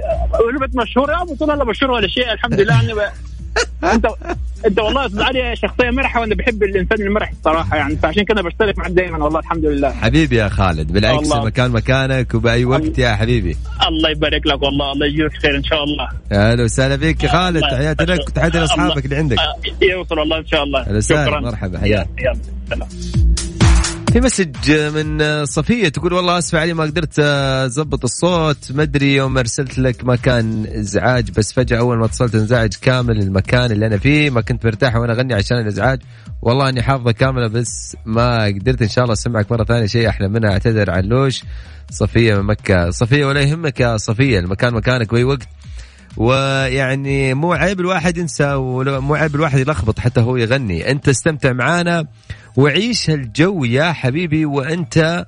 قلت 0.61 0.75
مشهور 0.75 1.11
يا 1.11 1.17
قلت 1.17 1.41
له 1.41 1.55
لا 1.55 1.63
مشهور 1.65 1.91
ولا 1.91 2.07
شيء 2.07 2.31
الحمد 2.33 2.59
لله. 2.61 2.73
يعني. 2.81 3.93
أنت 3.93 4.05
انت 4.65 4.79
والله 4.79 5.05
أستاذ 5.05 5.21
علي 5.21 5.55
شخصيه 5.55 5.89
مرحه 5.89 6.19
وأنا 6.21 6.35
بحب 6.35 6.63
الإنسان 6.63 7.01
المرح 7.01 7.29
الصراحة 7.31 7.77
يعني 7.77 7.95
فعشان 7.95 8.23
كده 8.23 8.41
بشترك 8.41 8.77
معك 8.77 8.91
دائما 8.91 9.23
والله 9.23 9.39
الحمد 9.39 9.65
لله. 9.65 9.91
حبيبي 9.91 10.35
يا 10.35 10.49
خالد 10.49 10.91
بالعكس 10.91 11.15
والله. 11.31 11.45
مكان 11.45 11.71
مكانك 11.71 12.33
وبأي 12.33 12.65
وقت 12.65 12.97
يا 12.99 13.15
حبيبي. 13.15 13.57
الله 13.87 14.09
يبارك 14.09 14.47
لك 14.47 14.61
والله 14.61 14.91
الله 14.91 15.05
يجزيك 15.05 15.41
خير 15.41 15.55
إن 15.57 15.63
شاء 15.63 15.83
الله. 15.83 16.09
أهلا 16.31 16.63
وسهلا 16.63 16.95
بك 16.95 17.23
يا 17.23 17.29
خالد 17.29 17.55
الله- 17.57 17.69
تحياتي 17.69 18.03
لك. 18.05 18.19
وتحياتي 18.27 18.57
لأصحابك 18.59 19.05
اللي 19.05 19.15
عندك. 19.15 19.37
آه، 19.39 19.85
يوصل 19.85 20.19
الله 20.19 20.37
إن 20.37 20.47
شاء 20.47 20.63
الله. 20.63 20.99
شكرا. 20.99 21.39
مرحبا، 21.39 21.79
حياك. 21.79 22.07
يلا 22.19 22.37
سلام. 22.69 22.87
في 24.13 24.19
مسج 24.19 24.71
من 24.71 25.45
صفية 25.45 25.89
تقول 25.89 26.13
والله 26.13 26.37
أسف 26.37 26.55
علي 26.55 26.73
ما 26.73 26.83
قدرت 26.83 27.19
اضبط 27.19 28.03
الصوت. 28.03 28.71
ما 28.71 28.83
أدري 28.83 29.15
يوم 29.15 29.37
أرسلت 29.37 29.79
لك 29.79 30.05
ما 30.05 30.15
كان 30.15 30.65
إزعاج 30.65 31.31
بس 31.31 31.53
فجأة 31.53 31.79
أول 31.79 31.97
ما 31.97 32.05
اتصلت 32.05 32.35
انزعج 32.35 32.73
كامل 32.81 33.19
المكان 33.19 33.71
اللي 33.71 33.87
أنا 33.87 33.97
فيه 33.97 34.29
ما 34.29 34.41
كنت 34.41 34.65
مرتاح 34.65 34.95
وأنا 34.95 35.13
أغني 35.13 35.33
عشان 35.33 35.57
الإزعاج. 35.57 35.99
والله 36.41 36.69
إني 36.69 36.81
حافظة 36.81 37.11
كاملة 37.11 37.47
بس 37.47 37.97
ما 38.05 38.45
قدرت 38.45 38.81
إن 38.81 38.89
شاء 38.89 39.03
الله 39.03 39.13
أسمعك 39.13 39.51
مرة 39.51 39.63
ثانية 39.63 39.85
شيء 39.85 40.09
أحلى 40.09 40.27
منها 40.27 40.51
اعتذر 40.51 40.91
عن 40.91 41.03
لوش. 41.03 41.43
صفية 41.91 42.35
من 42.35 42.43
مكة. 42.43 42.89
صفية 42.89 43.25
ولا 43.25 43.41
يهمك 43.41 43.79
يا 43.79 43.97
صفية 43.97 44.39
المكان 44.39 44.73
مكانك 44.73 45.11
باي 45.11 45.23
وقت. 45.23 45.47
ويعني 46.17 47.33
مو 47.33 47.53
عيب 47.53 47.79
الواحد 47.79 48.17
ينسى 48.17 48.53
ومو 48.53 49.15
عيب 49.15 49.35
الواحد 49.35 49.59
يلخبط 49.59 49.99
حتى 49.99 50.21
هو 50.21 50.37
يغني. 50.37 50.91
أنت 50.91 51.09
استمتع 51.09 51.53
معانا. 51.53 52.05
وعيش 52.59 53.09
هالجو 53.09 53.63
يا 53.63 53.91
حبيبي 53.91 54.45
وأنت 54.45 55.25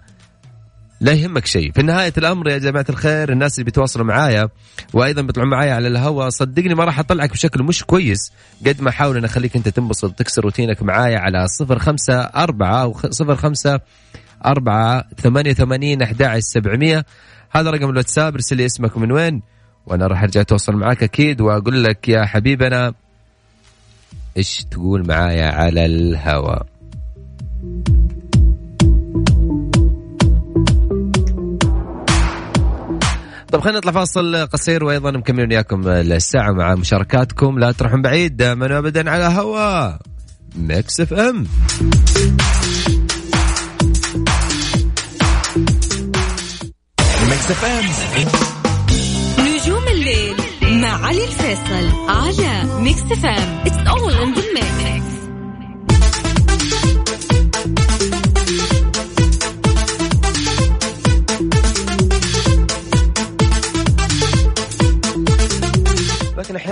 لا 1.01 1.11
يهمك 1.11 1.45
شيء. 1.45 1.71
في 1.71 1.81
نهاية 1.81 2.13
الأمر 2.17 2.49
يا 2.49 2.57
جماعة 2.57 2.85
الخير 2.89 3.31
الناس 3.31 3.53
اللي 3.53 3.65
بيتواصلوا 3.65 4.05
معايا 4.05 4.49
وأيضا 4.93 5.21
بيطلعون 5.21 5.49
معايا 5.49 5.73
على 5.73 5.87
الهواء 5.87 6.29
صدقني 6.29 6.75
ما 6.75 6.85
راح 6.85 6.99
أطلعك 6.99 7.31
بشكل 7.31 7.63
مش 7.63 7.83
كويس. 7.83 8.31
قد 8.67 8.81
ما 8.81 8.89
أحاول 8.89 9.17
أن 9.17 9.25
أخليك 9.25 9.55
أنت 9.55 9.69
تنبسط 9.69 10.03
وتكسر 10.03 10.43
روتينك 10.43 10.83
معايا 10.83 11.19
على 11.19 11.47
صفر 11.47 11.79
خمسة 11.79 12.19
أربعة 12.19 12.81
أو 12.81 12.97
صفر 13.09 13.35
خمسة 13.35 13.79
أربعة 14.45 15.05
ثمانية 15.17 15.53
ثمانين 15.53 16.01
أحد 16.01 16.39
سبعمية. 16.39 17.05
هذا 17.51 17.69
رقم 17.69 17.89
الواتساب 17.89 18.33
ارسل 18.33 18.57
لي 18.57 18.65
اسمك 18.65 18.97
من 18.97 19.11
وين 19.11 19.41
وأنا 19.85 20.07
راح 20.07 20.23
أرجع 20.23 20.41
أتواصل 20.41 20.73
معاك 20.73 21.03
أكيد. 21.03 21.41
وأقول 21.41 21.83
لك 21.83 22.09
يا 22.09 22.25
حبيبنا 22.25 22.93
إيش 24.37 24.65
تقول 24.71 25.07
معايا 25.07 25.51
على 25.51 25.85
الهواء؟ 25.85 26.70
طب 33.51 33.59
خلينا 33.59 33.77
نطلع 33.77 33.91
فاصل 33.91 34.47
قصير 34.47 34.83
وأيضا 34.83 35.11
مكملين 35.11 35.49
وياكم 35.49 35.87
الساعة 35.87 36.51
مع 36.51 36.75
مشاركاتكم. 36.75 37.59
لا 37.59 37.71
تروحون 37.71 38.01
بعيد 38.01 38.37
دائما 38.37 38.77
ابدا 38.77 39.09
على 39.09 39.23
هوا. 39.23 39.97
Mix 40.55 40.99
FM 40.99 41.47
Mix 47.29 47.51
FM 47.51 47.85
نجوم 49.39 49.87
الليل 49.87 50.35
مع 50.81 51.05
علي 51.05 51.23
الفيصل 51.23 52.09
على 52.09 52.81
Mix 52.81 53.01
FM 53.01 53.59
it's 53.65 53.87
all 53.87 54.13
in 54.13 54.33
the 54.33 54.41
mix 54.53 55.00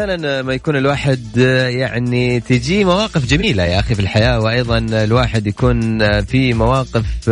أحيانا 0.03 0.41
ما 0.41 0.53
يكون 0.53 0.75
الواحد 0.75 1.37
يعني 1.67 2.39
تجي 2.39 2.83
مواقف 2.83 3.25
جميلة 3.25 3.63
يا 3.63 3.79
أخي 3.79 3.95
في 3.95 4.01
الحياة 4.01 4.39
وأيضا 4.39 4.77
الواحد 4.77 5.47
يكون 5.47 5.99
في 6.21 6.53
مواقف 6.53 7.29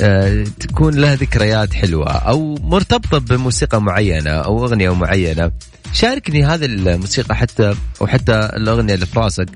آه، 0.00 0.44
تكون 0.60 0.94
لها 0.94 1.14
ذكريات 1.14 1.74
حلوة 1.74 2.12
أو 2.12 2.54
مرتبطة 2.54 3.18
بموسيقى 3.18 3.82
معينة 3.82 4.30
أو 4.30 4.64
أغنية 4.64 4.94
معينة. 4.94 5.50
شاركني 5.92 6.44
هذه 6.44 6.64
الموسيقى 6.64 7.36
حتى 7.36 7.74
أو 8.00 8.06
حتى 8.06 8.50
الأغنية 8.56 8.94
اللي 8.94 9.06
في 9.06 9.20
راسك 9.20 9.48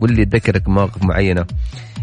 قول 0.00 0.12
لي 0.12 0.24
تذكرك 0.24 0.68
مواقف 0.68 1.02
معينة. 1.02 1.46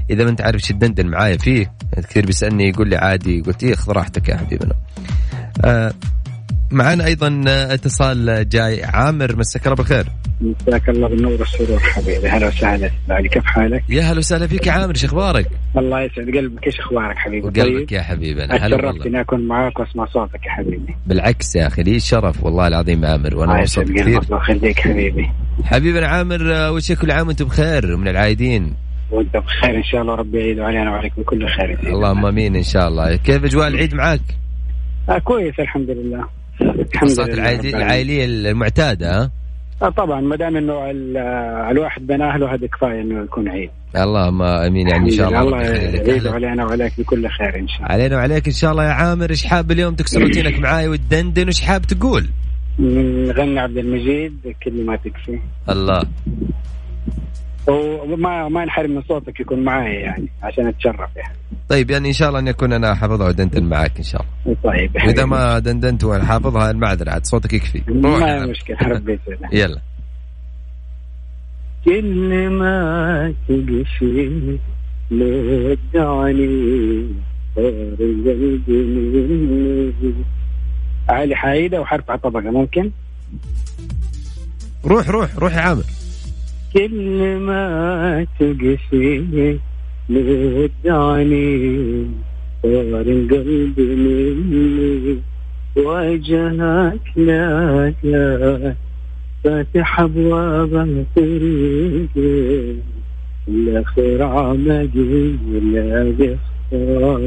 إذا 0.09 0.23
ما 0.23 0.29
أنت 0.29 0.41
عارف 0.41 0.55
إيش 0.55 0.67
تدندن 0.67 1.07
معايا 1.07 1.37
فيه 1.37 1.73
كثير 2.09 2.25
بيسألني 2.25 2.69
يقول 2.69 2.89
لي 2.89 2.95
عادي 2.95 3.41
قلت 3.41 3.63
إيه 3.63 3.75
خذ 3.75 3.91
راحتك 3.91 4.29
يا 4.29 4.37
حبيبنا. 4.37 4.73
آه 5.65 5.93
معنا 6.71 7.05
أيضا 7.05 7.43
اتصال 7.47 8.49
جاي. 8.49 8.83
عامر 8.83 9.35
مساك 9.35 9.65
الله 9.65 9.75
بالخير. 9.75 10.05
مساك 10.41 10.89
الله 10.89 11.07
بالنور 11.07 11.31
والسرور 11.31 11.79
حبيبي. 11.79 12.27
هلا 12.27 12.47
وسهلا. 12.47 12.89
علي 13.09 13.29
كيف 13.29 13.45
حالك؟ 13.45 13.83
يا 13.89 14.01
هلا 14.01 14.17
وسهلا 14.17 14.47
فيك 14.47 14.67
يا 14.67 14.71
عامر. 14.71 14.89
إيش 14.89 15.05
أخبارك؟ 15.05 15.49
الله 15.77 16.01
يسعد 16.01 16.25
قلبك. 16.25 16.67
إيش 16.67 16.79
أخبارك 16.79 17.17
حبيبي؟ 17.17 17.61
طيب؟ 17.61 17.91
يا 17.91 18.01
حبيبي. 18.01 18.43
أنا 18.43 18.55
هلا 18.55 18.75
والله. 18.85 19.05
إني 19.05 19.21
أكون 19.21 19.47
معاك 19.47 19.79
وأسمع 19.79 20.05
صوتك 20.05 20.45
يا 20.45 20.51
حبيبي. 20.51 20.95
بالعكس 21.07 21.55
يا 21.55 21.67
أخي 21.67 21.83
لي 21.83 21.99
شرف 21.99 22.43
والله 22.43 22.67
العظيم 22.67 23.05
عامر 23.05 23.35
وأنا 23.35 23.59
مبسوط 23.59 23.83
كثير. 23.83 24.21
الله 24.21 24.37
يخليك 24.37 24.79
حبيبي. 24.79 25.29
حبيبنا 25.63 26.07
عامر 26.07 26.67
اول 26.67 26.83
شيء 26.83 26.95
كل 26.95 27.11
عام 27.11 27.27
وأنتم 27.27 27.45
بخير 27.45 27.97
من 27.97 28.07
العايدين؟ 28.07 28.73
وأنت 29.11 29.37
بخير 29.37 29.77
إن 29.77 29.83
شاء 29.83 30.01
الله. 30.01 30.15
ربي 30.15 30.39
يعيد 30.39 30.59
علينا 30.59 30.91
وعليك 30.91 31.13
بكل 31.17 31.47
خير 31.47 31.93
اللهم 31.93 32.25
آمين 32.25 32.55
إن 32.55 32.63
شاء 32.63 32.87
الله. 32.87 33.15
كيف 33.15 33.43
أجواء 33.43 33.67
العيد 33.67 33.95
معك؟ 33.95 34.21
آه 35.09 35.17
كويس 35.17 35.59
الحمد 35.59 35.89
لله. 35.89 36.36
الحمد 36.61 37.19
لله 37.19 37.59
العائليه 37.59 38.25
المعتادة 38.25 39.21
ها؟ 39.21 39.31
آه 39.81 39.89
طبعا 39.89 40.21
ما 40.21 40.35
دام 40.35 40.57
إنه 40.57 40.91
الواحد 41.71 42.07
بين 42.07 42.21
أهله 42.21 42.53
هذا 42.53 42.67
كفاية 42.67 43.01
إنه 43.01 43.23
يكون 43.23 43.49
عيد. 43.49 43.69
اللهم 43.95 44.41
آمين 44.41 44.87
يعني 44.87 45.05
إن 45.05 45.11
شاء 45.11 45.29
الله 45.29 45.41
الله 45.41 46.31
علينا 46.31 46.65
وعليك 46.65 46.93
بكل 46.97 47.29
خير 47.29 47.59
إن 47.59 47.67
شاء 47.67 47.77
الله. 47.77 47.91
علينا 47.91 48.15
وعليك 48.15 48.47
إن 48.47 48.53
شاء 48.53 48.71
الله 48.71 48.83
يا 48.83 48.89
عامر. 48.89 49.29
إيش 49.29 49.45
حاب 49.45 49.71
اليوم 49.71 49.95
تكسر 49.95 50.21
روتينك 50.21 50.59
معاي 50.65 50.87
وتدندن؟ 50.87 51.43
وايش 51.43 51.61
حاب 51.61 51.81
تقول؟ 51.81 52.25
نغني 52.79 53.59
عبد 53.59 53.77
المجيد 53.77 54.55
كل 54.63 54.85
ما 54.85 54.95
تكفي. 54.95 55.39
الله. 55.69 56.01
وما 57.67 58.49
ما 58.49 58.63
ينحرم 58.63 58.91
من 58.91 59.01
صوتك 59.01 59.39
يكون 59.39 59.63
معي 59.63 59.95
يعني 59.95 60.29
عشان 60.43 60.67
أتشرف 60.67 61.15
يعني. 61.15 61.35
طيب 61.69 61.91
يعني 61.91 62.07
إن 62.07 62.13
شاء 62.13 62.27
الله 62.29 62.39
اني 62.39 62.49
اكون 62.49 62.73
أنا 62.73 62.95
حافظها 62.95 63.27
ودندن 63.27 63.63
معك 63.63 63.97
إن 63.97 64.03
شاء 64.03 64.21
الله. 64.21 64.57
طيب. 64.63 64.91
وإذا 64.95 65.25
ما 65.25 65.59
دندنت 65.59 66.03
وأنا 66.03 66.25
حافظها 66.25 66.71
المعذره 66.71 67.11
عاد 67.11 67.25
صوتك 67.25 67.53
يكفي. 67.53 67.81
ما 67.87 68.45
مشكلة 68.45 68.77
ربي 68.81 69.19
يلا. 69.53 69.81
كل 71.85 72.49
ما 72.49 73.33
تقفي 73.47 74.57
لو 75.11 75.25
ودعني 75.25 77.07
صار 77.55 77.65
قلبي 77.97 78.67
مني. 78.67 80.13
علي 81.09 81.35
حايدة 81.35 81.81
وحرف 81.81 82.09
على 82.11 82.19
طبقة 82.19 82.51
ممكن؟ 82.51 82.91
روح 84.85 85.09
روح 85.09 85.35
روح 85.35 85.55
يا 85.55 85.61
عامر. 85.61 85.83
كل 86.73 87.37
ما 87.37 88.25
تقفي 88.39 89.57
لودعني 90.09 92.05
صار 92.63 93.03
قلبي 93.03 93.95
مني 93.95 95.17
وجهك 95.77 96.99
لا 97.15 97.93
لا 98.03 98.75
فاتح 99.43 99.99
أبواب 99.99 101.05
طريقي 101.15 102.73
الآخر 103.47 104.23
عمدي 104.23 105.35
ولا 105.53 106.13
بختار 106.19 107.21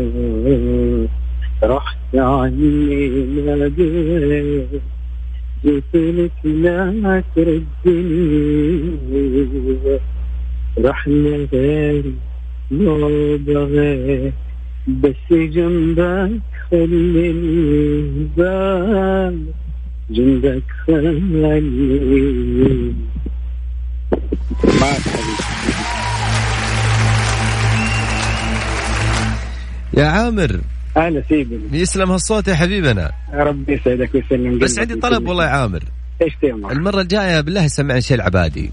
رحت 1.62 2.14
عني 2.14 3.08
ما 3.46 3.64
قلت 3.64 4.80
لك 5.64 6.32
لا 6.44 7.22
تردني 7.36 8.90
رحنا 10.78 11.46
غيري 11.52 12.14
ما 12.70 13.36
بغيت 13.46 14.34
بس 14.88 15.28
جنبك 15.30 16.40
خليني 16.70 18.28
بس 18.36 19.34
جنبك 20.10 20.62
خليني 20.86 21.60
يا 29.96 30.04
عامر. 30.06 30.60
أهلا 30.96 31.22
سيدي 31.28 31.60
يسلم 31.72 32.10
هالصوت 32.10 32.48
يا 32.48 32.54
حبيبنا. 32.54 33.12
ربي 33.32 33.72
يسعدك 33.72 34.14
ويسلم 34.14 34.58
بس 34.58 34.78
عندي 34.78 34.94
طلب 34.94 35.28
والله 35.28 35.44
يا 35.44 35.50
عامر. 35.50 35.82
إيش 36.22 36.32
تأمر؟ 36.42 36.72
المرة 36.72 37.00
الجاية 37.00 37.40
بالله 37.40 37.66
سمعني 37.66 38.00
شيء 38.00 38.16
العبادي. 38.16 38.70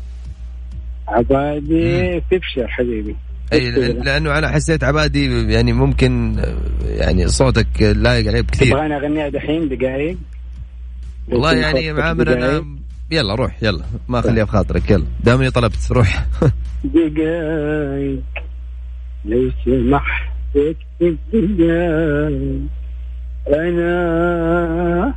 عبادي 1.08 2.20
تبشر 2.20 2.68
حبيبي. 2.68 3.16
أي 3.54 3.72
لأنه 3.92 4.38
أنا 4.38 4.48
حسيت 4.50 4.84
عبادي 4.84 5.52
يعني 5.52 5.74
ممكن 5.74 6.44
يعني 6.86 7.28
صوتك 7.28 7.82
لايق 7.82 8.28
عليه 8.28 8.42
بكثير. 8.42 8.68
تبغاني 8.68 8.98
أغنيها 8.98 9.30
دحين 9.30 9.70
دقائق 9.70 10.18
والله 11.28 11.54
يعني 11.54 11.86
يا 11.86 12.02
عامر 12.02 12.34
أنا 12.34 12.66
يلا 13.12 13.36
روح 13.36 13.64
يلا. 13.64 13.84
ما 14.08 14.20
اخليها 14.20 14.44
بخاطرك 14.44 14.92
يلا. 14.92 15.06
دامني 15.24 15.52
طلبت 15.52 15.92
روح. 15.92 16.26
دقائق 16.84 18.20
لو 19.26 19.52
سمحت 19.66 20.37
اكتب 20.56 21.18
دقائق 21.34 22.60
أنا 23.48 25.14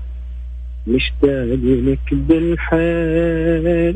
مشتاق 0.87 1.59
لك 1.64 2.14
بالحيرة. 2.14 3.95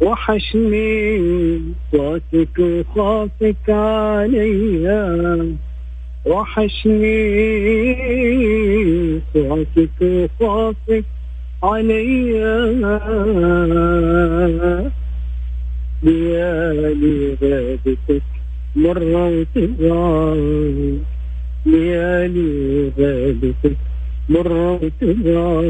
وحشني 0.00 1.60
صوتك 1.92 2.58
وخوفك 2.58 3.70
عليا. 3.70 5.38
وحشني 6.26 7.14
صوتك 9.34 10.28
وخوفك 10.40 11.04
عليا. 11.62 12.74
ليالي 16.02 17.36
غابتك 17.42 18.22
مرة 18.76 19.28
وتغار 19.28 20.36
ليالي 21.66 22.90
غابتك 22.98 23.76
مرة 24.28 24.72
وتغار 24.72 25.64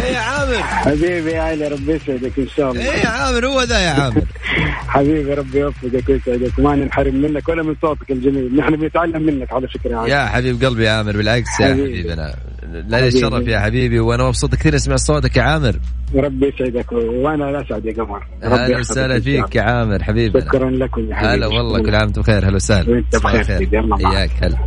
إيه 0.00 0.12
يا 0.14 0.18
عامر. 0.18 0.62
حبيبي 0.62 1.30
يا 1.30 1.40
علي 1.42 1.68
ربي 1.68 1.92
يسعدك 1.92 2.38
إن 2.38 2.48
شاء 2.56 2.70
الله. 2.70 2.82
إيه 2.82 2.98
يا 3.00 3.08
عامر 3.08 3.46
هو 3.46 3.62
ذا 3.62 3.78
يا 3.80 3.90
عامر؟ 3.90 4.22
حبيبي 4.88 5.34
ربي 5.34 5.58
يوفقك 5.58 6.08
ويسعدك 6.08 6.58
وما 6.58 6.76
ننحرم 6.76 7.14
منك 7.14 7.48
ولا 7.48 7.62
من 7.62 7.74
صوتك 7.82 8.10
الجميل. 8.10 8.56
نحن 8.56 8.76
بنتعلم 8.76 9.22
منك 9.22 9.52
على 9.52 9.68
فكره 9.68 10.02
يا 10.02 10.08
يا 10.08 10.26
حبيب 10.26 10.64
قلبي 10.64 10.84
يا 10.84 10.90
عامر 10.90 11.16
بالعكس 11.16 11.60
يا 11.60 11.66
حبيبي. 11.66 12.02
لا 12.02 12.34
حبيبي. 12.72 13.08
الشرف 13.08 13.46
يا 13.46 13.60
حبيبي 13.60 14.00
وأنا 14.00 14.24
مبسوط 14.24 14.54
كثير 14.54 14.76
اسمع 14.76 14.96
صوتك 14.96 15.36
يا 15.36 15.42
عامر. 15.42 15.80
ربي 16.14 16.46
يسعدك 16.48 16.92
وأنا 16.92 17.44
لا 17.44 17.62
أسعد 17.62 17.86
يا 17.86 17.92
قمر. 17.92 18.26
ربي 18.44 18.54
هلا 18.54 18.68
يحفظك 18.68 18.90
وسهلا 18.90 19.20
فيك 19.20 19.56
يا 19.56 19.62
عامر 19.62 20.02
الله. 20.08 20.40
شكرا 20.40 20.70
لكم 20.70 21.10
يا 21.10 21.14
حبيبي. 21.14 21.34
هلا 21.34 21.46
والله 21.46 21.82
كل 21.82 21.94
عام 21.94 22.02
وأنتم 22.02 22.22
بخير. 22.22 22.48
هلا 22.48 22.54
وسهلا. 22.54 22.90
وأنت 22.90 23.16
بخير. 23.16 23.68
اياك 24.12 24.30
هلا. 24.42 24.58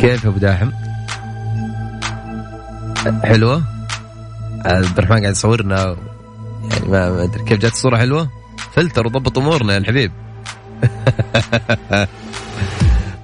كيف 0.00 0.26
أبو 0.26 0.38
داحم؟ 0.38 0.70
حلوة؟ 3.24 3.62
عبد 4.64 4.98
الرحمن 4.98 5.20
قاعد 5.20 5.32
يصورنا. 5.32 5.96
يعني 6.70 6.88
ما 6.88 7.24
أدري. 7.24 7.44
كيف 7.44 7.58
جات 7.58 7.72
الصورة 7.72 7.96
حلوة؟ 7.96 8.30
فلتر 8.72 9.06
وضبط 9.06 9.38
أمورنا 9.38 9.72
يا 9.72 9.78
الحبيب. 9.78 10.12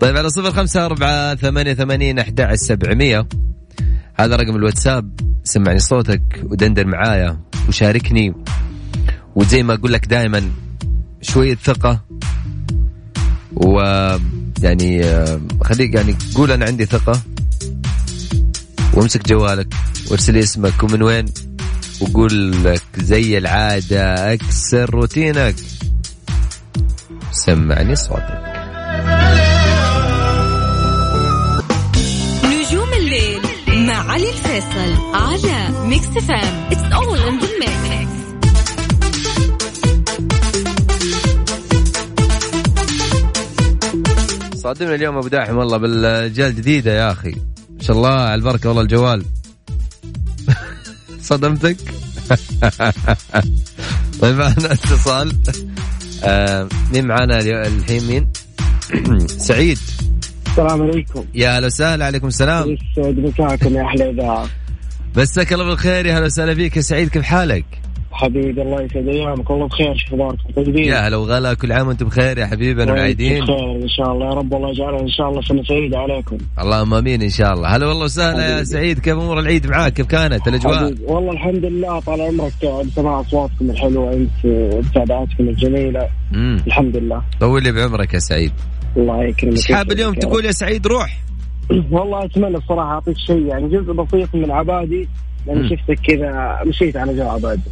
طيب 0.01 0.17
على 0.17 0.31
صفر 0.31 0.53
خمسة 0.53 0.87
أربعة 0.87 1.35
ثمانية 1.35 1.75
ثمانين 1.75 2.19
أحد 2.19 2.55
سبعمية. 2.55 3.27
هذا 4.15 4.37
رقم 4.37 4.57
الواتساب. 4.57 5.21
سمعني 5.45 5.79
صوتك 5.79 6.43
ودندن 6.45 6.87
معايا 6.87 7.41
وشاركني. 7.69 8.35
وزي 9.35 9.63
ما 9.63 9.75
أقول 9.75 9.93
لك 9.93 10.07
دائما 10.07 10.51
شوية 11.23 11.55
ثقة. 11.55 12.01
و 13.53 13.81
يعني 14.63 15.03
خليك 15.63 15.95
يعني 15.95 16.17
قول 16.35 16.53
أنا 16.53 16.67
عندي 16.67 16.85
ثقة. 16.85 17.23
وامسك 18.95 19.29
جوالك 19.29 19.75
وارسل 20.11 20.33
لي 20.33 20.41
اسمك 20.41 20.83
ومن 20.83 21.03
وين؟ 21.03 21.27
وقول 22.01 22.65
لك 22.65 22.83
زي 22.97 23.39
العادة 23.39 24.33
أكسر 24.33 24.91
روتينك. 24.91 25.55
سمعني 27.33 27.97
صوتك. 27.97 28.43
نجوم 32.45 32.93
الليل 32.99 33.41
مع 33.69 34.13
علي 34.13 34.31
الفيصل 34.31 34.95
على 35.15 35.87
Mix 35.87 36.07
FM 36.07 36.67
it's 36.71 36.93
all 36.93 37.19
in 37.19 37.39
the 37.39 37.47
mix 37.83 38.07
صادمنا 44.55 44.95
اليوم 44.95 45.17
أبو 45.17 45.29
داحم 45.29 45.57
والله 45.57 45.77
بالجال 45.77 46.57
جديده 46.57 46.93
يا 46.93 47.13
أخي. 47.13 47.31
ما 47.71 47.83
شاء 47.83 47.97
الله 47.97 48.11
على 48.11 48.35
البركة 48.35 48.69
والله 48.69 48.83
الجوال. 48.83 49.25
صدمتك؟ 51.27 51.77
طيب 54.21 54.37
معنا 54.37 54.73
اتصال. 54.73 55.33
آه 56.25 56.69
مين 56.93 57.07
اليو- 57.41 57.67
الحين؟ 57.67 58.05
مين؟ 58.07 58.29
سعيد. 59.49 59.79
السلام 60.47 60.83
عليكم. 60.83 61.25
يا 61.35 61.59
هلا 61.59 61.67
وسهلا 61.67 62.05
عليكم 62.07 62.27
السلام. 62.27 62.77
يسعد 62.99 63.19
مساكم 63.19 63.75
يا 63.77 63.83
أحلى 63.85 64.11
إذاعة؟ 64.11 64.47
مساك 65.17 65.53
الله 65.53 65.65
بالخير 65.65 66.07
يا 66.07 66.19
هلا 66.19 66.27
وسهلا 66.27 66.55
فيك. 66.55 66.77
يا 66.77 66.83
سعيد 66.83 67.09
كيف 67.09 67.23
حالك؟ 67.23 67.65
حبيبي 68.17 68.63
الله 68.63 68.83
يسعد 68.83 69.09
أيامك 69.09 69.51
والله 69.51 69.67
بخير 69.67 69.95
شو 69.97 70.07
اخباركم 70.07 70.51
طيبين؟ 70.57 70.85
يا 70.85 71.09
هلا 71.09 71.17
وغلا 71.17 71.55
كل 71.55 71.73
عام 71.73 71.89
وأنتم 71.89 72.07
بخير 72.07 72.39
يا 72.39 72.47
حبيبنا 72.47 72.93
والعيدين 72.93 73.43
بخير 73.43 73.77
إن 73.83 73.89
شاء 73.89 74.13
الله 74.13 74.27
يا 74.27 74.35
رب 74.35 74.55
الله 74.55 74.71
يجعلها 74.71 75.01
إن 75.01 75.09
شاء 75.09 75.29
الله 75.29 75.41
سنه 75.43 75.63
سعيده 75.63 75.99
عليكم. 75.99 76.39
اللهم 76.59 76.95
آمين 76.95 77.23
إن 77.23 77.31
شاء 77.31 77.53
الله. 77.53 77.77
هلا 77.77 77.87
والله 77.87 78.05
وسهلا 78.05 78.43
يا 78.43 78.51
حبيبي. 78.51 78.65
سعيد 78.65 78.99
كيف 78.99 79.15
أمور 79.15 79.39
العيد 79.39 79.67
معاك؟ 79.67 79.93
كيف 79.93 80.07
كانت 80.07 80.49
الأجواء؟ 80.49 80.79
حبيبي 80.79 81.05
والله 81.05 81.33
الحمد 81.33 81.65
لله 81.65 82.01
طال 82.01 82.21
عمرك 82.21 82.53
بسماع 82.87 83.21
أصواتكم 83.21 83.71
الحلوة 83.71 84.13
أنت 84.13 84.45
ومتابعاتكم 84.45 85.49
الجميلة. 85.49 86.09
امم 86.35 86.63
الحمد 86.67 86.97
لله. 86.97 87.23
طول 87.41 87.63
لي 87.63 87.73
بعمرك 87.73 88.15
يا 88.15 88.19
سعيد. 88.19 88.53
الله 88.97 89.25
يكرمك 89.25 89.57
إيش 89.57 89.73
حاب 89.73 89.93
اليوم 89.93 90.15
تقول 90.15 90.45
يا 90.45 90.53
سعيد؟ 90.53 90.87
روح. 90.87 91.19
والله 91.91 92.25
أتمنى 92.25 92.57
الصراحة 92.57 92.91
أعطيك 92.91 93.19
شيء 93.19 93.47
يعني 93.47 93.69
جزء 93.69 93.93
بسيط 93.93 94.35
من 94.35 94.51
عبادي 94.51 95.09
مم. 95.47 95.55
لاني 95.55 95.69
شفتك 95.77 95.99
كذا 96.07 96.61
مشيت 96.67 96.97
على 96.97 97.17
جو 97.17 97.29
عبادي. 97.29 97.71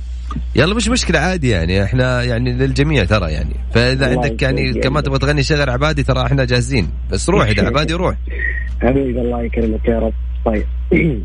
يلا 0.57 0.75
مش 0.75 0.89
مشكلة 0.89 1.19
عادي 1.19 1.49
يعني. 1.49 1.85
إحنا 1.85 2.23
يعني 2.23 2.53
للجميع 2.53 3.05
ترى 3.05 3.33
يعني. 3.33 3.55
فإذا 3.75 4.07
الله 4.07 4.23
عندك 4.25 4.43
يعني. 4.43 4.73
كمان 4.73 5.03
تبغى 5.03 5.19
تغني 5.19 5.43
شغل 5.43 5.71
عبادي 5.71 6.03
ترى 6.03 6.27
إحنا 6.27 6.45
جاهزين. 6.45 6.91
بس 7.11 7.29
روح 7.31 7.49
إذا 7.49 7.67
عبادي 7.71 7.95
روح. 7.95 8.15
حبيبي 8.83 9.21
الله 9.21 9.43
يكرمك 9.43 9.89
يا 9.89 9.99
رب. 9.99 10.13
طيب. 10.45 10.67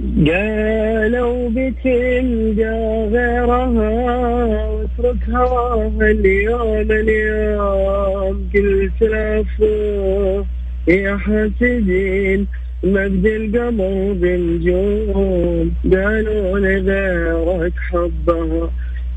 قالوا 0.00 1.50
بتلقى 1.50 3.08
غيرها 3.12 4.66
واترك 4.66 5.28
هواها 5.28 6.10
اليوم 6.10 6.92
اليوم 6.92 8.48
قلت 8.54 9.02
لفوق 9.02 10.46
يا 10.88 11.16
حاسدين. 11.16 12.46
مجد 12.84 13.26
القمر 13.26 14.12
بالجوم 14.12 15.72
قالوا 15.92 16.58
لغيرك 16.58 17.72
حبها 17.90 18.70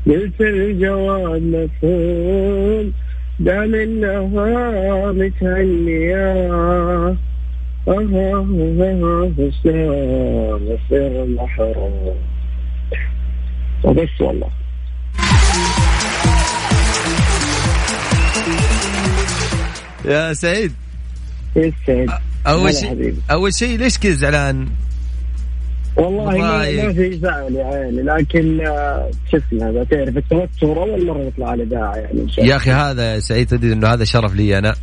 قلت 0.06 0.40
الجواب 0.40 1.42
مفهوم 1.42 2.92
دام 3.40 3.74
انها 3.74 5.12
متهنية 5.12 6.52
آه 6.52 7.16
صار 9.64 10.60
يصير 10.62 11.24
محروم. 11.24 12.16
وبس 13.84 14.20
والله. 14.20 14.50
يا 20.04 20.32
سعيد. 20.32 20.72
يسعد 21.56 22.25
أول 22.46 22.74
شيء. 22.74 23.14
أول 23.30 23.54
شيء 23.54 23.78
ليش 23.78 23.98
كذا 23.98 24.12
زعلان؟ 24.12 24.68
والله 25.96 26.38
ما, 26.38 26.92
في 26.92 27.18
زعل 27.18 27.54
يا 27.54 27.64
عيني 27.64 28.02
لكن 28.02 28.66
آه، 28.66 29.10
شو 29.30 29.36
اسمه 29.36 29.70
هذا 29.70 29.84
تعرف 29.84 30.16
التوتر 30.16 30.82
أول 30.82 31.06
مرة 31.06 31.22
يطلع 31.22 31.50
على 31.50 31.62
اذاعه 31.62 31.94
يعني. 31.94 32.26
يا 32.38 32.56
أخي 32.56 32.70
هذا 32.70 33.20
سعيد 33.20 33.46
تدري 33.46 33.72
إنه 33.72 33.88
هذا 33.88 34.04
شرف 34.04 34.34
لي 34.34 34.58
أنا 34.58 34.74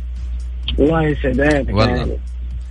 الله 0.78 1.02
يسعد 1.02 1.40
عينك 1.40 1.68
والله. 1.68 1.96
يعني. 1.96 2.16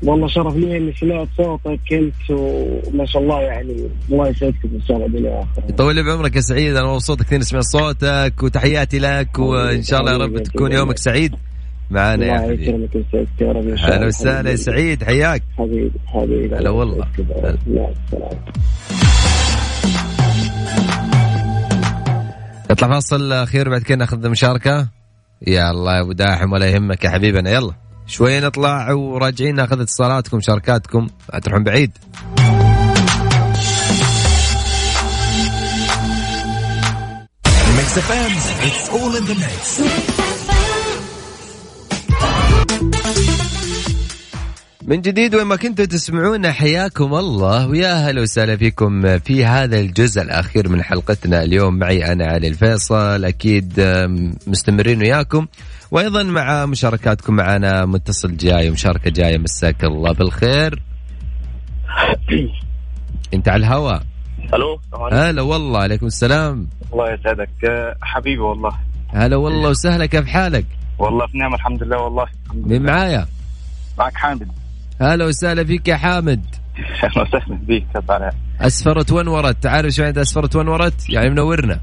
والله 0.04 0.28
شرف 0.28 0.56
لي 0.56 0.78
إني 0.78 0.94
سمعت 1.00 1.28
صوتك 1.38 1.94
أنت 1.94 2.30
وما 2.30 3.06
شاء 3.06 3.22
الله 3.22 3.42
يعني 3.42 3.90
الله 4.12 4.28
يسعدكم 4.28 4.70
إن 4.74 4.82
شاء 4.88 4.98
الله 4.98 5.08
دنيا 5.08 5.32
واخره 5.32 5.70
يطول 5.70 5.96
لي 5.96 6.04
بعمرك 6.04 6.36
يا 6.36 6.42
سعيد 6.42 6.76
أنا 6.76 6.94
مبسوط 6.94 7.22
كثير 7.22 7.40
اسمع 7.40 7.62
صوتك 7.62 8.34
وتحياتي 8.44 9.00
لك 9.00 9.40
وإن 9.40 9.84
شاء 9.84 10.00
الله 10.00 10.12
يا 10.12 10.18
رب 10.18 10.44
تكون 10.44 10.72
يومك 10.72 10.98
سعيد 10.98 11.36
معانا 11.90 12.26
يا 12.26 12.32
الله 12.32 12.44
حبيبي 12.44 13.76
أهلا 13.84 14.08
وسهلا. 14.08 14.52
يا 14.52 14.56
سعيد 14.56 15.04
حياك. 15.04 15.44
حبيبي 15.58 15.92
حبيبي. 16.08 16.56
هلا 16.56 16.70
والله. 16.70 17.08
نطلع 22.72 22.88
فاصل 22.90 23.34
أخير 23.34 23.70
بعد 23.70 23.82
كده 23.82 23.98
ناخذ 23.98 24.30
مشاركة. 24.30 24.88
يا 25.48 25.72
الله 25.72 25.96
يا 25.96 26.02
أبو 26.02 26.12
داحم 26.12 26.52
ولا 26.52 26.66
يهمك 26.66 27.04
يا 27.04 27.10
حبيبنا. 27.10 27.52
يلا. 27.52 27.74
شوي 28.08 28.40
نطلع 28.40 28.92
وراجعين 28.92 29.56
ناخذ 29.56 29.82
اتصالاتكم 29.82 30.38
مشاركاتكم. 30.38 31.08
لا 31.34 31.40
تروحون 31.40 31.64
بعيد. 31.64 31.92
It's 37.96 38.90
all 38.90 39.16
in 39.20 39.26
the 39.26 39.36
mix. 39.36 40.33
من 44.88 45.02
جديد 45.02 45.36
وين 45.36 45.46
ما 45.46 45.56
كنتوا 45.56 45.86
تسمعونا 45.86 46.52
حياكم 46.52 47.16
الله. 47.16 47.68
ويا 47.68 47.94
هلا 47.94 48.22
وسهلا 48.22 48.58
فيكم 48.58 49.18
في 49.20 49.46
هذا 49.46 49.80
الجزء 49.80 50.22
الأخير 50.22 50.70
من 50.70 50.84
حلقتنا 50.84 51.44
اليوم. 51.44 51.80
معي 51.80 52.12
أنا 52.12 52.26
علي 52.26 52.48
الفيصل 52.48 53.26
أكيد 53.26 53.74
مستمرين 54.48 55.02
وياكم. 55.02 55.48
وأيضا 55.92 56.24
مع 56.24 56.66
مشاركاتكم 56.66 57.36
معنا 57.36 57.86
متصل 57.86 58.38
جاي 58.38 58.70
ومشاركه 58.70 59.10
جاية 59.10 59.38
مساك 59.38 59.84
الله 59.84 60.12
بالخير. 60.12 60.82
أنت 63.34 63.50
على 63.50 63.60
الهواء؟ 63.60 64.04
ألو 64.54 64.80
هلا 65.12 65.42
والله 65.42 65.80
عليكم 65.80 66.06
السلام. 66.06 66.68
الله 66.94 67.14
يسعدك. 67.14 67.50
حبيبي 68.02 68.42
والله. 68.42 68.72
هلا 69.10 69.36
والله 69.36 69.70
وسهلا 69.70 70.06
كيف 70.06 70.26
حالك؟ 70.26 70.66
والله 71.00 71.28
في 71.28 71.38
نعمه 71.38 71.56
الحمد 71.56 71.84
لله 71.84 71.98
والله 71.98 72.26
مين. 72.54 72.84
معايا؟ 72.86 73.26
معك 74.00 74.16
حامد. 74.16 74.48
هلا 75.02 75.26
وسهلا 75.26 75.64
فيك 75.64 75.88
يا 75.88 75.96
حامد. 75.96 76.46
أهلا 77.04 77.22
وسهلا 77.22 77.56
بيك 77.56 77.86
حالك؟ 78.10 78.34
أسفرت 78.62 79.12
ونورت 79.12 79.64
تعرف 79.64 79.94
شو 79.94 80.04
يعني 80.04 80.22
أسفرت 80.22 80.56
ونورت 80.56 81.10
يعني 81.10 81.30
منورنا. 81.30 81.80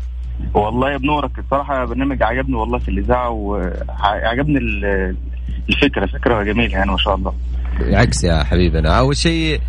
والله 0.55 0.96
بنورك 0.96 1.38
الصراحة 1.38 1.85
برنامج 1.85 2.23
عجبني 2.23 2.55
والله 2.57 2.79
في 2.79 2.88
الإذاعة 2.88 3.31
وعجبني 3.31 4.59
ال- 4.59 5.16
الفكرة 5.68 6.07
فكرة 6.07 6.42
جميلة 6.42 6.73
يعني 6.73 6.90
ما 6.90 6.96
شاء 6.96 7.14
الله. 7.14 7.35
عكس 7.81 8.25
يا 8.25 8.44
حبيبنا. 8.44 8.99
أول 8.99 9.16
شيء 9.16 9.61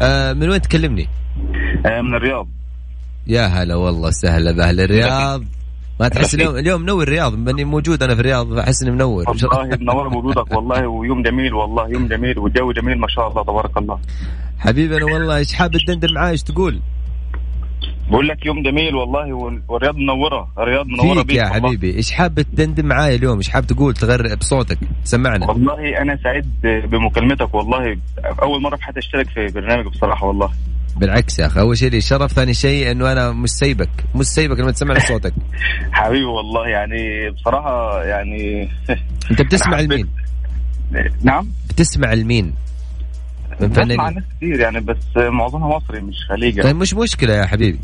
آه 0.00 0.32
من 0.32 0.48
وين 0.48 0.60
تكلمني؟ 0.62 1.08
آه، 1.86 2.00
من 2.00 2.14
الرياض. 2.14 2.48
يا 3.26 3.46
هلا 3.46 3.74
والله 3.74 4.10
سهلا 4.10 4.52
بأهل 4.52 4.80
الرياض. 4.80 5.44
ما 6.00 6.08
تحس 6.08 6.34
اليوم 6.34 6.56
اليوم 6.56 6.82
منور 6.82 7.02
الرياض 7.02 7.32
باني 7.44 7.64
موجود 7.64 8.02
أنا 8.02 8.14
في 8.14 8.20
الرياض 8.20 8.58
أحس 8.58 8.82
إني 8.82 8.90
منور. 8.90 9.24
والله 9.28 9.76
منور 9.80 10.08
بوجودك 10.08 10.52
والله 10.56 10.86
ويوم 10.86 11.22
جميل 11.22 11.54
والله 11.54 11.88
يوم 11.88 12.08
جميل 12.08 12.38
والجو 12.38 12.72
جميل 12.72 12.98
ما 12.98 13.06
شاء 13.08 13.28
الله 13.28 13.42
تبارك 13.42 13.76
الله. 13.76 13.98
حبيبنا 14.58 15.04
والله 15.04 15.36
إيش 15.36 15.52
حاب 15.52 15.76
تدندن 15.76 16.14
معاي؟ 16.14 16.30
إيش 16.30 16.42
تقول؟ 16.42 16.80
بقول 18.10 18.28
لك 18.28 18.46
يوم 18.46 18.62
جميل 18.62 18.94
والله 18.94 19.32
وال- 19.32 19.62
والرياض 19.68 19.96
منورة 19.96 20.48
الرياض 20.58 20.86
منورة 20.86 21.14
فيك 21.18 21.26
بيك 21.26 21.36
يا 21.36 21.50
والله. 21.50 21.68
حبيبي. 21.68 21.96
إيش 21.96 22.12
حاب 22.12 22.40
تدندن 22.40 22.86
معاي 22.86 23.14
اليوم؟ 23.14 23.36
إيش 23.36 23.48
حاب 23.48 23.66
تقول؟ 23.66 23.94
تغير 23.94 24.34
بصوتك 24.34 24.78
سمعنا. 25.04 25.46
والله 25.48 26.02
أنا 26.02 26.18
سعيد 26.24 26.46
بمكالمتك 26.62 27.54
والله 27.54 27.98
أول 28.42 28.62
مرة 28.62 28.76
في 28.76 28.82
حياتي 28.84 28.98
أشترك 28.98 29.28
في 29.28 29.46
برنامج 29.46 29.86
بصراحة 29.86 30.26
والله. 30.26 30.50
بالعكس 30.96 31.38
يا 31.38 31.46
أخي. 31.46 31.60
أول 31.60 31.78
شيء 31.78 31.90
لي 31.90 32.00
شرف 32.00 32.32
ثاني 32.32 32.54
شيء 32.54 32.90
إنه 32.90 33.12
أنا 33.12 33.32
مش 33.32 33.50
سايبك. 33.50 33.90
مش 34.14 34.26
سايبك 34.26 34.58
لما 34.60 34.70
تسمع 34.72 34.98
صوتك. 34.98 35.34
حبيبي 35.92 36.24
والله 36.24 36.68
يعني 36.68 37.30
بصراحة 37.30 38.04
يعني 38.04 38.70
أنت 39.30 39.42
بتسمع 39.42 39.80
لمين؟ 39.80 40.08
نعم؟ 41.22 41.48
بتسمع 41.68 42.12
لمين؟ 42.12 42.54
من 43.60 43.68
بسمع 43.68 44.08
ناس 44.08 44.24
كتير 44.36 44.60
يعني 44.60 44.80
بس 44.80 44.96
معظمها 45.16 45.76
مصري 45.76 46.00
مش 46.00 46.16
خليجي. 46.28 46.62
طيب 46.62 46.76
مش 46.76 46.94
مشكلة 46.94 47.34
يا 47.34 47.46
حبيبي. 47.46 47.78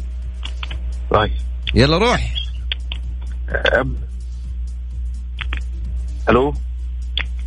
طيب. 1.11 1.31
يلا 1.75 1.99
روح. 1.99 2.35
أب- 3.49 3.87
ألو؟ 6.29 6.55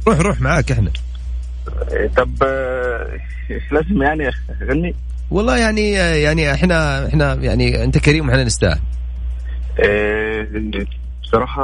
روح 0.07 0.19
روح 0.19 0.41
معاك 0.41 0.71
إحنا. 0.71 0.91
طب 2.17 2.29
آه، 2.43 3.19
لازم 3.71 4.01
يعني 4.03 4.29
أغني. 4.61 4.95
والله 5.31 5.57
يعني 5.57 5.91
يعني 5.91 6.53
إحنا 6.53 7.07
إحنا 7.07 7.33
يعني 7.33 7.83
انت 7.83 7.97
كريم 7.97 8.27
وإحنا 8.27 8.43
نستاهل. 8.43 8.79
آه، 9.85 10.47
بصراحة 11.23 11.61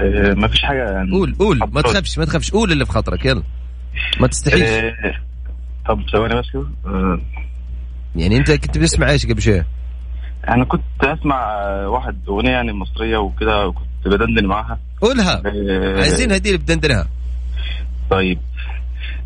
آه، 0.00 0.34
ما 0.36 0.48
فيش 0.48 0.62
حاجة 0.62 0.90
يعني. 0.90 1.10
قول 1.12 1.34
قول 1.38 1.58
ما 1.72 1.82
تخافش 1.82 2.18
ما 2.18 2.24
تخافش. 2.24 2.50
قول 2.50 2.72
اللي 2.72 2.86
في 2.86 2.92
خاطرك 2.92 3.24
يلا. 3.24 3.42
ما 4.20 4.26
تستحيش 4.26 4.62
آه، 4.62 4.92
طب 5.88 6.02
ثواني 6.12 6.34
بس 6.40 6.50
كده. 6.52 6.66
آه، 6.86 7.20
يعني 8.16 8.36
انت 8.36 8.50
كنت 8.50 8.78
بتسمع 8.78 9.10
إيش 9.10 9.26
قبل 9.26 9.42
شوية؟ 9.42 9.66
أنا 10.48 10.64
كنت 10.64 10.82
أسمع 11.02 11.56
واحد 11.86 12.16
أغنية 12.28 12.50
يعني 12.50 12.72
مصرية 12.72 13.16
وكده 13.16 13.66
وكنت 13.66 13.86
بدندن 14.06 14.46
معاها. 14.46 14.78
قولها. 15.00 15.42
آه، 15.46 16.00
عايزين 16.00 16.32
هدي 16.32 16.48
اللي 16.48 16.58
بدندنها. 16.58 17.08
طيب. 18.10 18.38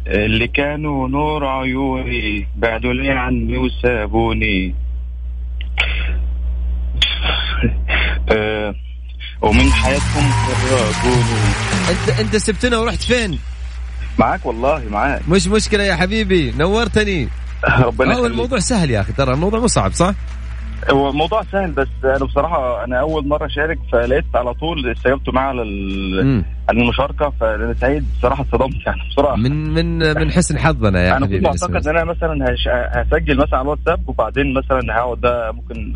اللي 0.07 0.49
كانوا 0.49 1.09
نور 1.09 1.47
عيوني 1.47 2.49
بعدوا 2.57 2.93
لي 2.93 3.11
عني 3.11 3.57
وسابوني 3.59 4.75
آه، 8.31 8.75
ومن 9.43 9.73
حياتهم 9.73 10.31
فرقوني 10.31 11.41
انت 11.91 12.21
أنت 12.21 12.37
سبتنا 12.37 12.79
ورحت 12.79 13.03
فين؟ 13.03 13.39
معاك 14.19 14.47
والله 14.47 14.83
معاك 14.91 15.29
مش 15.29 15.47
مشكلة 15.47 15.83
يا 15.85 15.95
حبيبي 15.97 16.53
نورتني 16.59 17.29
ربنا 17.79 18.09
هو 18.09 18.13
يخليك. 18.19 18.31
الموضوع 18.33 18.59
سهل 18.59 18.91
يا 18.91 19.01
أخي 19.01 19.13
ترى 19.13 19.35
الموضوع 19.35 19.61
مو 19.61 19.67
صعب 19.67 19.93
صح؟ 19.93 20.15
هو 20.90 21.09
الموضوع 21.11 21.43
سهل 21.53 21.71
بس 21.73 21.88
أنا 22.05 22.25
بصراحة 22.25 22.85
أنا 22.85 23.01
أول 23.01 23.29
مرة 23.29 23.47
أشارك 23.47 23.79
فلقيت 23.93 24.25
على 24.35 24.55
طول 24.55 24.90
استجبت 24.90 25.29
معاه 25.35 25.49
على 25.49 25.62
المشاركة 26.71 27.33
فانا 27.40 27.75
سعيد 27.75 28.05
بصراحة 28.19 28.43
اتصدمت 28.43 28.87
يعني 28.87 29.01
بصراحه 29.11 29.37
من 29.37 29.75
من 29.75 29.99
من 29.99 30.31
حسن 30.37 30.59
حظنا 30.59 31.03
يا 31.03 31.16
أنا 31.16 31.27
كنت 31.27 31.43
معتقد 31.43 31.88
إن 31.88 31.97
أنا 31.97 32.05
مثلا 32.05 32.45
هش... 32.45 32.69
هسجل 32.97 33.37
مثلا 33.37 33.59
على 33.59 33.62
الواتساب 33.62 34.09
وبعدين 34.09 34.55
مثلا 34.55 34.95
هقعد 34.95 35.21
ده 35.21 35.53
ممكن 35.53 35.95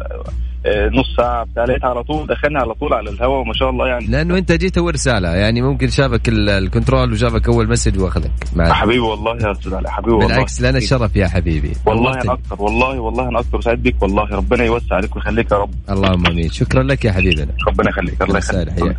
آه، 0.67 0.89
نص 0.89 1.17
ساعة 1.17 1.45
بتاع 1.45 1.65
لقيت 1.65 1.85
على 1.85 2.03
طول 2.03 2.27
دخلني 2.27 2.59
على 2.59 2.75
طول 2.75 2.93
على 2.95 3.11
الهواء 3.11 3.41
وما 3.41 3.53
شاء 3.55 3.71
الله 3.71 3.87
يعني. 3.89 4.07
لأنه 4.07 4.39
أنت 4.39 4.53
جيت 4.53 4.79
أول 4.79 4.95
رسالة 4.95 5.29
يعني 5.29 5.63
ممكن 5.63 5.89
شافك 5.89 6.29
ال- 6.29 6.51
ال 6.51 6.58
control 6.59 7.13
وشافك 7.13 7.49
أول 7.49 7.69
message 7.71 7.99
وأخذك. 8.01 8.31
حبيبي 8.59 8.99
والله 8.99 9.37
يا 9.37 9.53
أستاذ 9.53 9.75
علي 9.75 9.91
حبيبي 9.91 10.13
والله. 10.13 10.29
بالعكس 10.29 10.61
لنا 10.63 10.79
الشرف 10.79 11.17
يا 11.17 11.27
حبيبي. 11.27 11.73
والله. 11.87 12.13
أنا 12.13 12.33
أكثر 12.33 12.63
والله 12.63 13.01
والله 13.01 13.29
أنا 13.29 13.41
أكثر 13.41 13.61
سعيد 13.61 13.83
بك 13.83 14.03
والله 14.03 14.25
ربنا 14.37 14.65
يوسع 14.75 14.97
عليك 14.97 15.17
ويخليك 15.17 15.53
يا 15.53 15.57
رب. 15.57 15.71
اللهم 15.91 16.27
آمين. 16.27 16.51
شكرا 16.51 16.83
لك 16.83 17.05
يا 17.05 17.13
حبيبنا. 17.13 17.47
ربنا 17.69 17.91
يخليك 17.91 18.23
الله 18.23 18.39
يخليك. 18.39 18.71
حياك. 18.71 18.97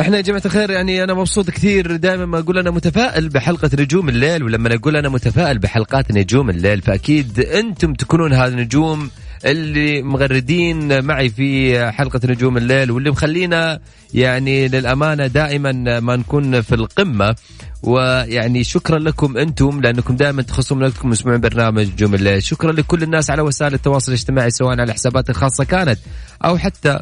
إحنا 0.00 0.16
يا 0.16 0.22
جماعة 0.22 0.42
الخير 0.44 0.70
يعني 0.70 1.04
أنا 1.04 1.14
مبسوط 1.14 1.50
كثير 1.50 1.96
دائما 1.96 2.26
ما 2.26 2.38
أقول 2.38 2.58
أنا 2.58 2.70
متفائل 2.70 3.28
بحلقة 3.28 3.70
نجوم 3.78 4.08
الليل 4.08 4.42
ولما 4.42 4.74
أقول 4.74 4.96
أنا 4.96 5.08
متفائل 5.08 5.58
بحلقات 5.58 6.12
نجوم 6.12 6.50
الليل 6.50 6.80
فأكيد 6.80 7.40
أنتم 7.40 7.94
تكونون 7.94 8.32
هذه 8.32 8.48
النجوم 8.48 9.10
اللي 9.44 10.02
مغردين 10.02 11.04
معي 11.04 11.28
في 11.28 11.78
حلقة 11.92 12.20
نجوم 12.24 12.56
الليل 12.56 12.90
واللي 12.90 13.10
مخلينا 13.10 13.80
يعني 14.14 14.68
للأمانة 14.68 15.26
دائما 15.26 16.00
ما 16.00 16.16
نكون 16.16 16.60
في 16.60 16.74
القمة. 16.74 17.36
ويعني 17.82 18.64
شكرا 18.64 18.98
لكم 18.98 19.36
أنتم 19.36 19.80
لأنكم 19.80 20.16
دائما 20.16 20.42
تخصصون 20.42 20.84
لكم 20.84 21.08
مسموعين 21.08 21.40
برنامج 21.40 22.02
الليل. 22.02 22.42
شكرا 22.42 22.72
لكل 22.72 23.02
الناس 23.02 23.30
على 23.30 23.42
وسائل 23.42 23.74
التواصل 23.74 24.12
الاجتماعي 24.12 24.50
سواء 24.50 24.80
على 24.80 24.92
حسابات 24.92 25.30
الخاصة 25.30 25.64
كانت 25.64 25.98
أو 26.44 26.58
حتى 26.58 26.98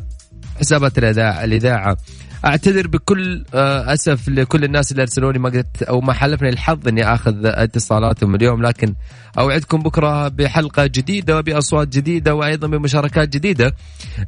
حسابات 0.61 0.99
الإذاعة 0.99 1.45
الإذاعة. 1.45 1.97
أعتذر 2.45 2.87
بكل 2.87 3.45
آه، 3.55 3.93
أسف 3.93 4.29
لكل 4.29 4.65
الناس 4.65 4.93
اللي 4.93 5.03
أرسلوا 5.03 5.33
لي 5.33 5.39
ما 5.39 5.49
قدرت 5.49 5.83
أو 5.83 6.01
ما 6.01 6.13
حلفني 6.13 6.49
الحظ 6.49 6.89
إني 6.89 7.15
آخذ 7.15 7.35
اتصالاتهم 7.45 8.35
اليوم 8.35 8.63
لكن 8.63 8.95
أوعدكم 9.39 9.83
بكرة 9.83 10.29
بحلقة 10.29 10.87
جديدة 10.87 11.39
وبأصوات 11.39 11.89
جديدة 11.89 12.35
وأيضا 12.35 12.69
بمشاركات 12.69 13.29
جديدة. 13.29 13.75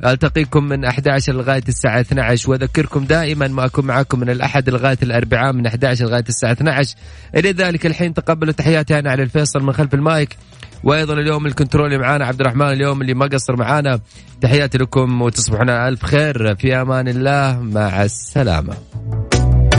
ألتقيكم 0.07 0.65
من 0.65 0.85
11 0.85 1.33
لغاية 1.33 1.63
الساعة 1.69 2.01
12 2.01 2.51
وأذكركم 2.51 3.05
دائما 3.05 3.49
ما 3.49 3.65
أكون 3.65 3.87
معكم 3.87 4.21
من 4.21 4.31
الأحد 4.31 4.71
لغاية 4.71 4.99
الأربعاء 5.03 5.53
من 5.53 5.67
11 5.67 6.05
لغاية 6.05 6.25
الساعة 6.29 6.53
12 6.53 6.97
إلى 7.37 7.53
ذلك 7.53 7.87
الحين 7.87 8.15
تقبلوا 8.15 8.53
تحياتي 8.53 8.99
أنا 8.99 9.11
على 9.11 9.23
الفيصل 9.23 9.63
من 9.63 9.73
خلف 9.73 9.95
المايك. 9.95 10.37
وأيضا 10.85 11.15
اليوم 11.15 11.47
الكنترول 11.47 11.99
معانا 11.99 12.27
عبد 12.27 12.41
الرحمن 12.41 12.67
اليوم 12.67 13.03
اللي 13.03 13.15
ما 13.15 13.27
قصر 13.27 13.57
معانا. 13.57 14.01
تحياتي 14.41 14.79
لكم 14.79 15.23
وتصبحون 15.23 15.71
ألف 15.71 16.05
خير. 16.05 16.55
في 16.55 16.75
أمان 16.75 17.09
الله. 17.09 17.61
مع 17.61 18.05
السلامة. 18.05 18.75